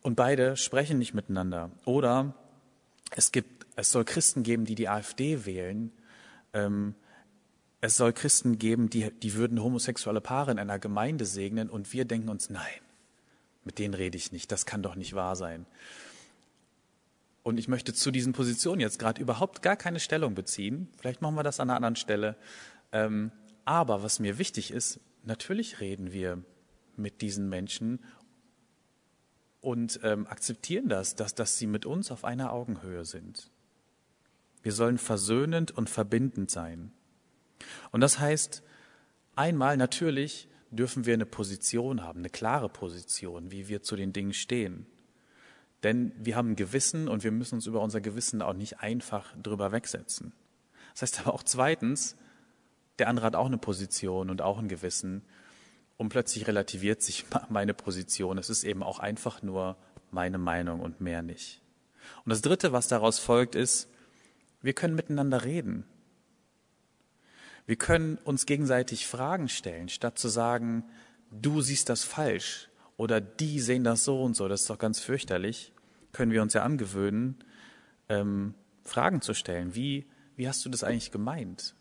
Und 0.00 0.14
beide 0.14 0.56
sprechen 0.56 0.98
nicht 0.98 1.12
miteinander. 1.12 1.72
Oder 1.84 2.34
es 3.10 3.32
gibt, 3.32 3.66
es 3.76 3.90
soll 3.90 4.06
Christen 4.06 4.42
geben, 4.44 4.64
die 4.64 4.76
die 4.76 4.88
AfD 4.88 5.44
wählen. 5.44 5.92
Ähm, 6.54 6.94
es 7.82 7.98
soll 7.98 8.14
Christen 8.14 8.58
geben, 8.58 8.88
die, 8.88 9.10
die 9.10 9.34
würden 9.34 9.62
homosexuelle 9.62 10.22
Paare 10.22 10.52
in 10.52 10.58
einer 10.58 10.78
Gemeinde 10.78 11.26
segnen 11.26 11.68
und 11.68 11.92
wir 11.92 12.06
denken 12.06 12.30
uns, 12.30 12.48
nein, 12.48 12.80
mit 13.62 13.78
denen 13.78 13.92
rede 13.92 14.16
ich 14.16 14.32
nicht, 14.32 14.50
das 14.50 14.64
kann 14.64 14.82
doch 14.82 14.94
nicht 14.94 15.12
wahr 15.12 15.36
sein. 15.36 15.66
Und 17.44 17.58
ich 17.58 17.68
möchte 17.68 17.92
zu 17.92 18.10
diesen 18.10 18.32
Positionen 18.32 18.80
jetzt 18.80 18.98
gerade 18.98 19.20
überhaupt 19.20 19.60
gar 19.60 19.76
keine 19.76 20.00
Stellung 20.00 20.34
beziehen. 20.34 20.88
Vielleicht 20.96 21.20
machen 21.20 21.36
wir 21.36 21.42
das 21.42 21.60
an 21.60 21.68
einer 21.68 21.76
anderen 21.76 21.94
Stelle. 21.94 22.36
Ähm, 22.90 23.30
aber 23.66 24.02
was 24.02 24.18
mir 24.18 24.38
wichtig 24.38 24.70
ist, 24.70 24.98
natürlich 25.24 25.78
reden 25.78 26.10
wir 26.10 26.42
mit 26.96 27.20
diesen 27.20 27.50
Menschen 27.50 28.00
und 29.60 30.00
ähm, 30.02 30.26
akzeptieren 30.26 30.88
das, 30.88 31.16
dass, 31.16 31.34
dass 31.34 31.58
sie 31.58 31.66
mit 31.66 31.84
uns 31.84 32.10
auf 32.10 32.24
einer 32.24 32.50
Augenhöhe 32.50 33.04
sind. 33.04 33.50
Wir 34.62 34.72
sollen 34.72 34.96
versöhnend 34.96 35.70
und 35.70 35.90
verbindend 35.90 36.50
sein. 36.50 36.92
Und 37.90 38.00
das 38.00 38.18
heißt, 38.18 38.62
einmal 39.36 39.76
natürlich 39.76 40.48
dürfen 40.70 41.04
wir 41.04 41.12
eine 41.12 41.26
Position 41.26 42.02
haben, 42.02 42.20
eine 42.20 42.30
klare 42.30 42.70
Position, 42.70 43.50
wie 43.50 43.68
wir 43.68 43.82
zu 43.82 43.96
den 43.96 44.14
Dingen 44.14 44.32
stehen. 44.32 44.86
Denn 45.84 46.12
wir 46.18 46.34
haben 46.34 46.52
ein 46.52 46.56
Gewissen 46.56 47.08
und 47.08 47.22
wir 47.22 47.30
müssen 47.30 47.56
uns 47.56 47.66
über 47.66 47.80
unser 47.80 48.00
Gewissen 48.00 48.42
auch 48.42 48.54
nicht 48.54 48.80
einfach 48.80 49.36
drüber 49.40 49.70
wegsetzen. 49.70 50.32
Das 50.92 51.02
heißt 51.02 51.20
aber 51.20 51.34
auch 51.34 51.42
zweitens, 51.42 52.16
der 52.98 53.08
andere 53.08 53.26
hat 53.26 53.36
auch 53.36 53.46
eine 53.46 53.58
Position 53.58 54.30
und 54.30 54.40
auch 54.40 54.58
ein 54.58 54.68
Gewissen 54.68 55.22
und 55.98 56.08
plötzlich 56.08 56.46
relativiert 56.46 57.02
sich 57.02 57.26
meine 57.50 57.74
Position. 57.74 58.38
Es 58.38 58.48
ist 58.48 58.64
eben 58.64 58.82
auch 58.82 58.98
einfach 58.98 59.42
nur 59.42 59.76
meine 60.10 60.38
Meinung 60.38 60.80
und 60.80 61.00
mehr 61.00 61.22
nicht. 61.22 61.60
Und 62.24 62.30
das 62.30 62.40
Dritte, 62.40 62.72
was 62.72 62.88
daraus 62.88 63.18
folgt, 63.18 63.54
ist, 63.54 63.88
wir 64.62 64.72
können 64.72 64.94
miteinander 64.94 65.44
reden. 65.44 65.84
Wir 67.66 67.76
können 67.76 68.16
uns 68.24 68.46
gegenseitig 68.46 69.06
Fragen 69.06 69.50
stellen, 69.50 69.90
statt 69.90 70.18
zu 70.18 70.28
sagen, 70.28 70.84
du 71.30 71.60
siehst 71.60 71.90
das 71.90 72.04
falsch 72.04 72.70
oder 72.96 73.20
die 73.20 73.60
sehen 73.60 73.84
das 73.84 74.04
so 74.04 74.22
und 74.22 74.34
so, 74.34 74.48
das 74.48 74.62
ist 74.62 74.70
doch 74.70 74.78
ganz 74.78 75.00
fürchterlich, 75.00 75.73
können 76.14 76.32
wir 76.32 76.40
uns 76.40 76.54
ja 76.54 76.62
angewöhnen, 76.62 77.36
ähm, 78.08 78.54
Fragen 78.82 79.20
zu 79.20 79.34
stellen. 79.34 79.74
Wie, 79.74 80.06
wie 80.36 80.48
hast 80.48 80.64
du 80.64 80.70
das 80.70 80.84
eigentlich 80.84 81.10
gemeint? 81.10 81.74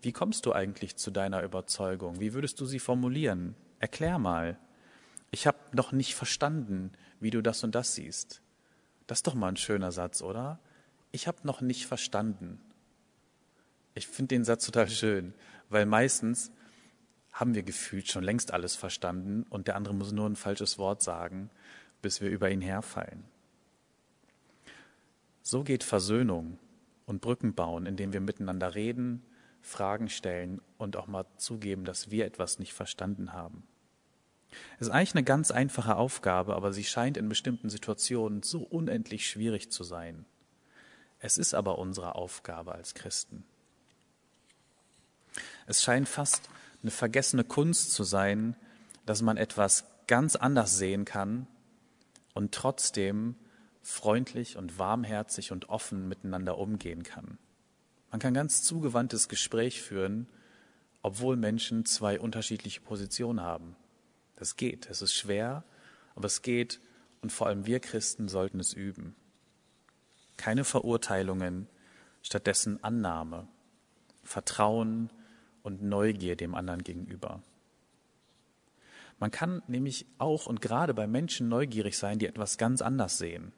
Wie 0.00 0.12
kommst 0.12 0.46
du 0.46 0.52
eigentlich 0.52 0.96
zu 0.96 1.10
deiner 1.10 1.42
Überzeugung? 1.42 2.20
Wie 2.20 2.34
würdest 2.34 2.60
du 2.60 2.66
sie 2.66 2.78
formulieren? 2.78 3.56
Erklär 3.80 4.18
mal. 4.18 4.58
Ich 5.30 5.46
habe 5.46 5.58
noch 5.72 5.92
nicht 5.92 6.14
verstanden, 6.14 6.92
wie 7.20 7.30
du 7.30 7.42
das 7.42 7.64
und 7.64 7.74
das 7.74 7.94
siehst. 7.94 8.42
Das 9.06 9.18
ist 9.18 9.26
doch 9.26 9.34
mal 9.34 9.48
ein 9.48 9.56
schöner 9.56 9.92
Satz, 9.92 10.22
oder? 10.22 10.60
Ich 11.10 11.26
habe 11.26 11.38
noch 11.42 11.60
nicht 11.60 11.86
verstanden. 11.86 12.60
Ich 13.94 14.06
finde 14.06 14.34
den 14.34 14.44
Satz 14.44 14.66
total 14.66 14.88
schön, 14.88 15.34
weil 15.68 15.86
meistens 15.86 16.52
haben 17.32 17.54
wir 17.54 17.62
gefühlt 17.62 18.08
schon 18.08 18.24
längst 18.24 18.52
alles 18.52 18.76
verstanden 18.76 19.44
und 19.50 19.68
der 19.68 19.76
andere 19.76 19.94
muss 19.94 20.12
nur 20.12 20.28
ein 20.28 20.36
falsches 20.36 20.78
Wort 20.78 21.02
sagen, 21.02 21.50
bis 22.02 22.20
wir 22.20 22.30
über 22.30 22.50
ihn 22.50 22.60
herfallen. 22.60 23.24
So 25.46 25.62
geht 25.62 25.84
Versöhnung 25.84 26.58
und 27.04 27.20
Brücken 27.20 27.54
bauen, 27.54 27.84
indem 27.84 28.14
wir 28.14 28.20
miteinander 28.20 28.74
reden, 28.74 29.22
Fragen 29.60 30.08
stellen 30.08 30.62
und 30.78 30.96
auch 30.96 31.06
mal 31.06 31.26
zugeben, 31.36 31.84
dass 31.84 32.10
wir 32.10 32.24
etwas 32.24 32.58
nicht 32.58 32.72
verstanden 32.72 33.34
haben. 33.34 33.62
Es 34.78 34.86
ist 34.86 34.92
eigentlich 34.92 35.14
eine 35.14 35.24
ganz 35.24 35.50
einfache 35.50 35.96
Aufgabe, 35.96 36.56
aber 36.56 36.72
sie 36.72 36.84
scheint 36.84 37.18
in 37.18 37.28
bestimmten 37.28 37.68
Situationen 37.68 38.42
so 38.42 38.62
unendlich 38.62 39.28
schwierig 39.28 39.70
zu 39.70 39.84
sein. 39.84 40.24
Es 41.18 41.36
ist 41.36 41.52
aber 41.52 41.78
unsere 41.78 42.14
Aufgabe 42.14 42.72
als 42.72 42.94
Christen. 42.94 43.44
Es 45.66 45.82
scheint 45.82 46.08
fast 46.08 46.48
eine 46.80 46.90
vergessene 46.90 47.44
Kunst 47.44 47.92
zu 47.92 48.02
sein, 48.02 48.56
dass 49.04 49.20
man 49.20 49.36
etwas 49.36 49.84
ganz 50.06 50.36
anders 50.36 50.78
sehen 50.78 51.04
kann 51.04 51.46
und 52.32 52.52
trotzdem 52.52 53.36
freundlich 53.84 54.56
und 54.56 54.78
warmherzig 54.78 55.52
und 55.52 55.68
offen 55.68 56.08
miteinander 56.08 56.58
umgehen 56.58 57.02
kann. 57.02 57.38
Man 58.10 58.20
kann 58.20 58.34
ganz 58.34 58.62
zugewandtes 58.62 59.28
Gespräch 59.28 59.82
führen, 59.82 60.26
obwohl 61.02 61.36
Menschen 61.36 61.84
zwei 61.84 62.18
unterschiedliche 62.18 62.80
Positionen 62.80 63.42
haben. 63.42 63.76
Das 64.36 64.56
geht. 64.56 64.88
Es 64.88 65.02
ist 65.02 65.14
schwer, 65.14 65.64
aber 66.14 66.26
es 66.26 66.42
geht 66.42 66.80
und 67.20 67.30
vor 67.30 67.46
allem 67.46 67.66
wir 67.66 67.80
Christen 67.80 68.28
sollten 68.28 68.58
es 68.58 68.72
üben. 68.72 69.14
Keine 70.36 70.64
Verurteilungen, 70.64 71.68
stattdessen 72.22 72.82
Annahme, 72.82 73.46
Vertrauen 74.22 75.10
und 75.62 75.82
Neugier 75.82 76.36
dem 76.36 76.54
anderen 76.54 76.82
gegenüber. 76.82 77.42
Man 79.18 79.30
kann 79.30 79.62
nämlich 79.68 80.06
auch 80.18 80.46
und 80.46 80.60
gerade 80.60 80.94
bei 80.94 81.06
Menschen 81.06 81.48
neugierig 81.48 81.98
sein, 81.98 82.18
die 82.18 82.26
etwas 82.26 82.58
ganz 82.58 82.80
anders 82.82 83.18
sehen. 83.18 83.52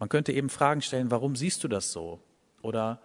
Man 0.00 0.08
könnte 0.08 0.32
eben 0.32 0.48
Fragen 0.48 0.80
stellen, 0.80 1.10
warum 1.10 1.36
siehst 1.36 1.62
du 1.62 1.68
das 1.68 1.92
so? 1.92 2.20
Oder 2.62 3.00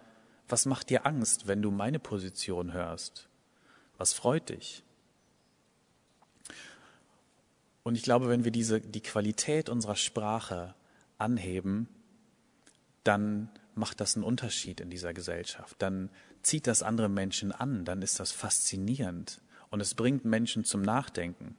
was 0.48 0.64
macht 0.64 0.88
dir 0.90 1.06
Angst, 1.06 1.46
wenn 1.46 1.60
du 1.60 1.70
meine 1.70 1.98
Position 1.98 2.72
hörst? 2.72 3.28
Was 3.98 4.14
freut 4.14 4.48
dich? 4.48 4.82
Und 7.82 7.96
ich 7.96 8.02
glaube, 8.02 8.28
wenn 8.28 8.44
wir 8.44 8.50
diese, 8.50 8.80
die 8.80 9.02
Qualität 9.02 9.68
unserer 9.68 9.94
Sprache 9.94 10.74
anheben, 11.18 11.86
dann 13.04 13.50
macht 13.74 14.00
das 14.00 14.16
einen 14.16 14.24
Unterschied 14.24 14.80
in 14.80 14.88
dieser 14.88 15.12
Gesellschaft. 15.12 15.76
Dann 15.78 16.08
zieht 16.42 16.66
das 16.66 16.82
andere 16.82 17.10
Menschen 17.10 17.52
an, 17.52 17.84
dann 17.84 18.00
ist 18.00 18.18
das 18.20 18.32
faszinierend 18.32 19.42
und 19.68 19.80
es 19.80 19.94
bringt 19.94 20.24
Menschen 20.24 20.64
zum 20.64 20.80
Nachdenken. 20.80 21.56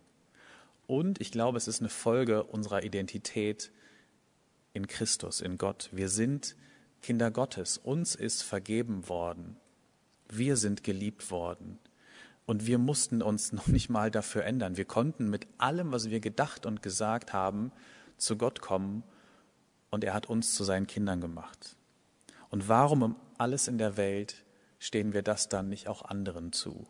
Und 0.87 1.21
ich 1.21 1.31
glaube, 1.31 1.57
es 1.57 1.67
ist 1.67 1.79
eine 1.79 1.89
Folge 1.89 2.43
unserer 2.43 2.83
Identität 2.83 3.71
in 4.77 4.87
Christus, 4.87 5.41
in 5.41 5.57
Gott. 5.57 5.89
Wir 5.91 6.07
sind 6.07 6.55
Kinder 7.01 7.31
Gottes. 7.31 7.77
Uns 7.77 8.15
ist 8.15 8.43
vergeben 8.43 9.09
worden. 9.09 9.57
Wir 10.29 10.55
sind 10.55 10.83
geliebt 10.83 11.31
worden. 11.31 11.79
Und 12.45 12.65
wir 12.67 12.77
mussten 12.77 13.21
uns 13.21 13.51
noch 13.57 13.67
nicht 13.67 13.89
mal 13.89 14.11
dafür 14.11 14.45
ändern. 14.45 14.77
Wir 14.77 14.85
konnten 14.85 15.29
mit 15.29 15.47
allem, 15.57 15.91
was 15.91 16.09
wir 16.09 16.19
gedacht 16.19 16.65
und 16.65 16.81
gesagt 16.81 17.33
haben, 17.33 17.71
zu 18.17 18.37
Gott 18.37 18.61
kommen 18.61 19.03
und 19.89 20.03
er 20.03 20.13
hat 20.13 20.27
uns 20.27 20.55
zu 20.55 20.63
seinen 20.63 20.87
Kindern 20.87 21.21
gemacht. 21.21 21.75
Und 22.49 22.69
warum 22.69 23.01
um 23.01 23.15
alles 23.37 23.67
in 23.67 23.77
der 23.77 23.97
Welt 23.97 24.45
stehen 24.79 25.11
wir 25.11 25.23
das 25.23 25.49
dann 25.49 25.69
nicht 25.69 25.87
auch 25.87 26.03
anderen 26.03 26.51
zu? 26.53 26.87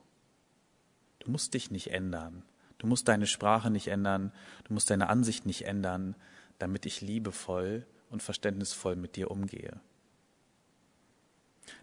Du 1.20 1.32
musst 1.32 1.54
dich 1.54 1.72
nicht 1.72 1.92
ändern. 1.92 2.44
Du 2.78 2.88
musst 2.88 3.08
deine 3.08 3.28
Sprache 3.28 3.72
nicht 3.72 3.88
ändern. 3.88 4.32
Du 4.66 4.74
musst 4.74 4.90
deine 4.90 5.10
Ansicht 5.10 5.46
nicht 5.46 5.66
ändern, 5.66 6.16
damit 6.60 6.86
ich 6.86 7.02
liebevoll 7.02 7.86
und 8.10 8.24
verständnisvoll 8.24 8.96
mit 8.96 9.16
dir 9.16 9.32
umgehe. 9.32 9.80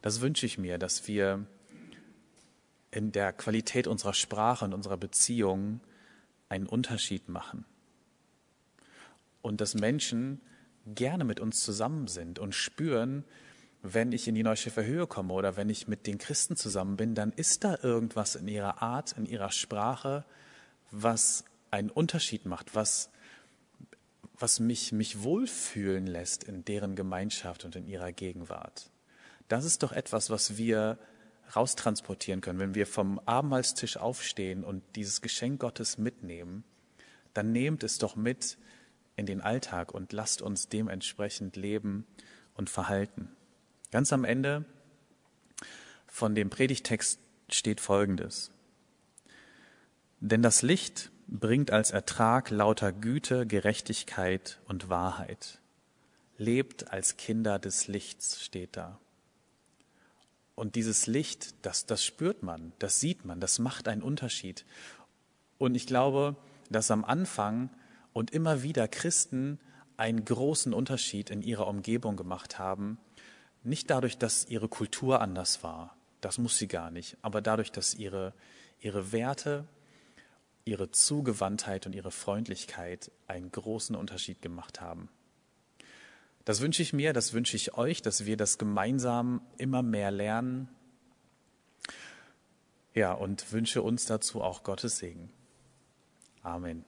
Das 0.02 0.20
wünsche 0.20 0.46
ich 0.46 0.58
mir, 0.58 0.78
dass 0.78 1.06
wir 1.06 1.46
in 2.90 3.12
der 3.12 3.32
Qualität 3.32 3.86
unserer 3.86 4.14
Sprache 4.14 4.64
und 4.64 4.72
unserer 4.72 4.96
Beziehung 4.96 5.80
einen 6.48 6.66
Unterschied 6.66 7.28
machen. 7.28 7.64
Und 9.42 9.60
dass 9.60 9.74
Menschen 9.74 10.40
gerne 10.86 11.24
mit 11.24 11.40
uns 11.40 11.62
zusammen 11.62 12.06
sind 12.06 12.38
und 12.38 12.54
spüren, 12.54 13.24
wenn 13.82 14.12
ich 14.12 14.28
in 14.28 14.34
die 14.34 14.42
Neuschiffer 14.42 14.84
Höhe 14.84 15.06
komme 15.06 15.34
oder 15.34 15.56
wenn 15.56 15.68
ich 15.68 15.88
mit 15.88 16.06
den 16.06 16.18
Christen 16.18 16.56
zusammen 16.56 16.96
bin, 16.96 17.14
dann 17.14 17.32
ist 17.32 17.64
da 17.64 17.76
irgendwas 17.82 18.34
in 18.34 18.48
ihrer 18.48 18.80
Art, 18.82 19.12
in 19.12 19.26
ihrer 19.26 19.50
Sprache, 19.50 20.24
was 20.90 21.44
einen 21.70 21.90
Unterschied 21.90 22.46
macht, 22.46 22.74
was, 22.74 23.10
was 24.38 24.60
mich, 24.60 24.92
mich 24.92 25.22
wohlfühlen 25.22 26.06
lässt 26.06 26.44
in 26.44 26.64
deren 26.64 26.96
Gemeinschaft 26.96 27.64
und 27.64 27.76
in 27.76 27.86
ihrer 27.86 28.12
Gegenwart. 28.12 28.90
Das 29.48 29.64
ist 29.64 29.82
doch 29.82 29.92
etwas, 29.92 30.30
was 30.30 30.56
wir 30.56 30.98
raustransportieren 31.54 32.40
können. 32.40 32.58
Wenn 32.58 32.74
wir 32.74 32.86
vom 32.86 33.18
Abendmahlstisch 33.20 33.96
aufstehen 33.96 34.64
und 34.64 34.82
dieses 34.96 35.20
Geschenk 35.20 35.60
Gottes 35.60 35.98
mitnehmen, 35.98 36.64
dann 37.34 37.52
nehmt 37.52 37.84
es 37.84 37.98
doch 37.98 38.16
mit 38.16 38.58
in 39.16 39.26
den 39.26 39.40
Alltag 39.40 39.92
und 39.92 40.12
lasst 40.12 40.42
uns 40.42 40.68
dementsprechend 40.68 41.56
leben 41.56 42.06
und 42.54 42.70
verhalten. 42.70 43.28
Ganz 43.90 44.12
am 44.12 44.24
Ende 44.24 44.64
von 46.06 46.34
dem 46.34 46.50
Predigtext 46.50 47.20
steht 47.48 47.80
Folgendes. 47.80 48.50
Denn 50.20 50.42
das 50.42 50.62
Licht 50.62 51.10
bringt 51.26 51.70
als 51.70 51.90
Ertrag 51.90 52.50
lauter 52.50 52.92
Güte, 52.92 53.46
Gerechtigkeit 53.46 54.60
und 54.66 54.88
Wahrheit. 54.88 55.60
Lebt 56.36 56.90
als 56.92 57.16
Kinder 57.16 57.58
des 57.58 57.88
Lichts, 57.88 58.42
steht 58.42 58.76
da. 58.76 58.98
Und 60.54 60.76
dieses 60.76 61.06
Licht, 61.06 61.54
das, 61.62 61.86
das 61.86 62.04
spürt 62.04 62.42
man, 62.42 62.72
das 62.78 63.00
sieht 63.00 63.24
man, 63.24 63.40
das 63.40 63.58
macht 63.58 63.88
einen 63.88 64.02
Unterschied. 64.02 64.64
Und 65.58 65.74
ich 65.74 65.86
glaube, 65.86 66.36
dass 66.70 66.90
am 66.90 67.04
Anfang 67.04 67.70
und 68.12 68.30
immer 68.30 68.62
wieder 68.62 68.86
Christen 68.88 69.58
einen 69.96 70.24
großen 70.24 70.72
Unterschied 70.72 71.30
in 71.30 71.42
ihrer 71.42 71.66
Umgebung 71.66 72.16
gemacht 72.16 72.58
haben. 72.58 72.98
Nicht 73.62 73.90
dadurch, 73.90 74.18
dass 74.18 74.46
ihre 74.48 74.68
Kultur 74.68 75.20
anders 75.20 75.62
war, 75.62 75.96
das 76.20 76.38
muss 76.38 76.58
sie 76.58 76.68
gar 76.68 76.90
nicht, 76.90 77.16
aber 77.22 77.40
dadurch, 77.40 77.70
dass 77.70 77.94
ihre, 77.94 78.32
ihre 78.80 79.12
Werte, 79.12 79.66
ihre 80.64 80.90
Zugewandtheit 80.90 81.86
und 81.86 81.94
ihre 81.94 82.10
Freundlichkeit 82.10 83.10
einen 83.26 83.50
großen 83.50 83.94
Unterschied 83.94 84.40
gemacht 84.40 84.80
haben. 84.80 85.08
Das 86.44 86.60
wünsche 86.60 86.82
ich 86.82 86.92
mir, 86.92 87.12
das 87.12 87.32
wünsche 87.32 87.56
ich 87.56 87.74
euch, 87.74 88.02
dass 88.02 88.26
wir 88.26 88.36
das 88.36 88.58
gemeinsam 88.58 89.40
immer 89.56 89.82
mehr 89.82 90.10
lernen. 90.10 90.68
Ja, 92.94 93.12
und 93.12 93.52
wünsche 93.52 93.82
uns 93.82 94.06
dazu 94.06 94.42
auch 94.42 94.62
Gottes 94.62 94.98
Segen. 94.98 95.30
Amen. 96.42 96.84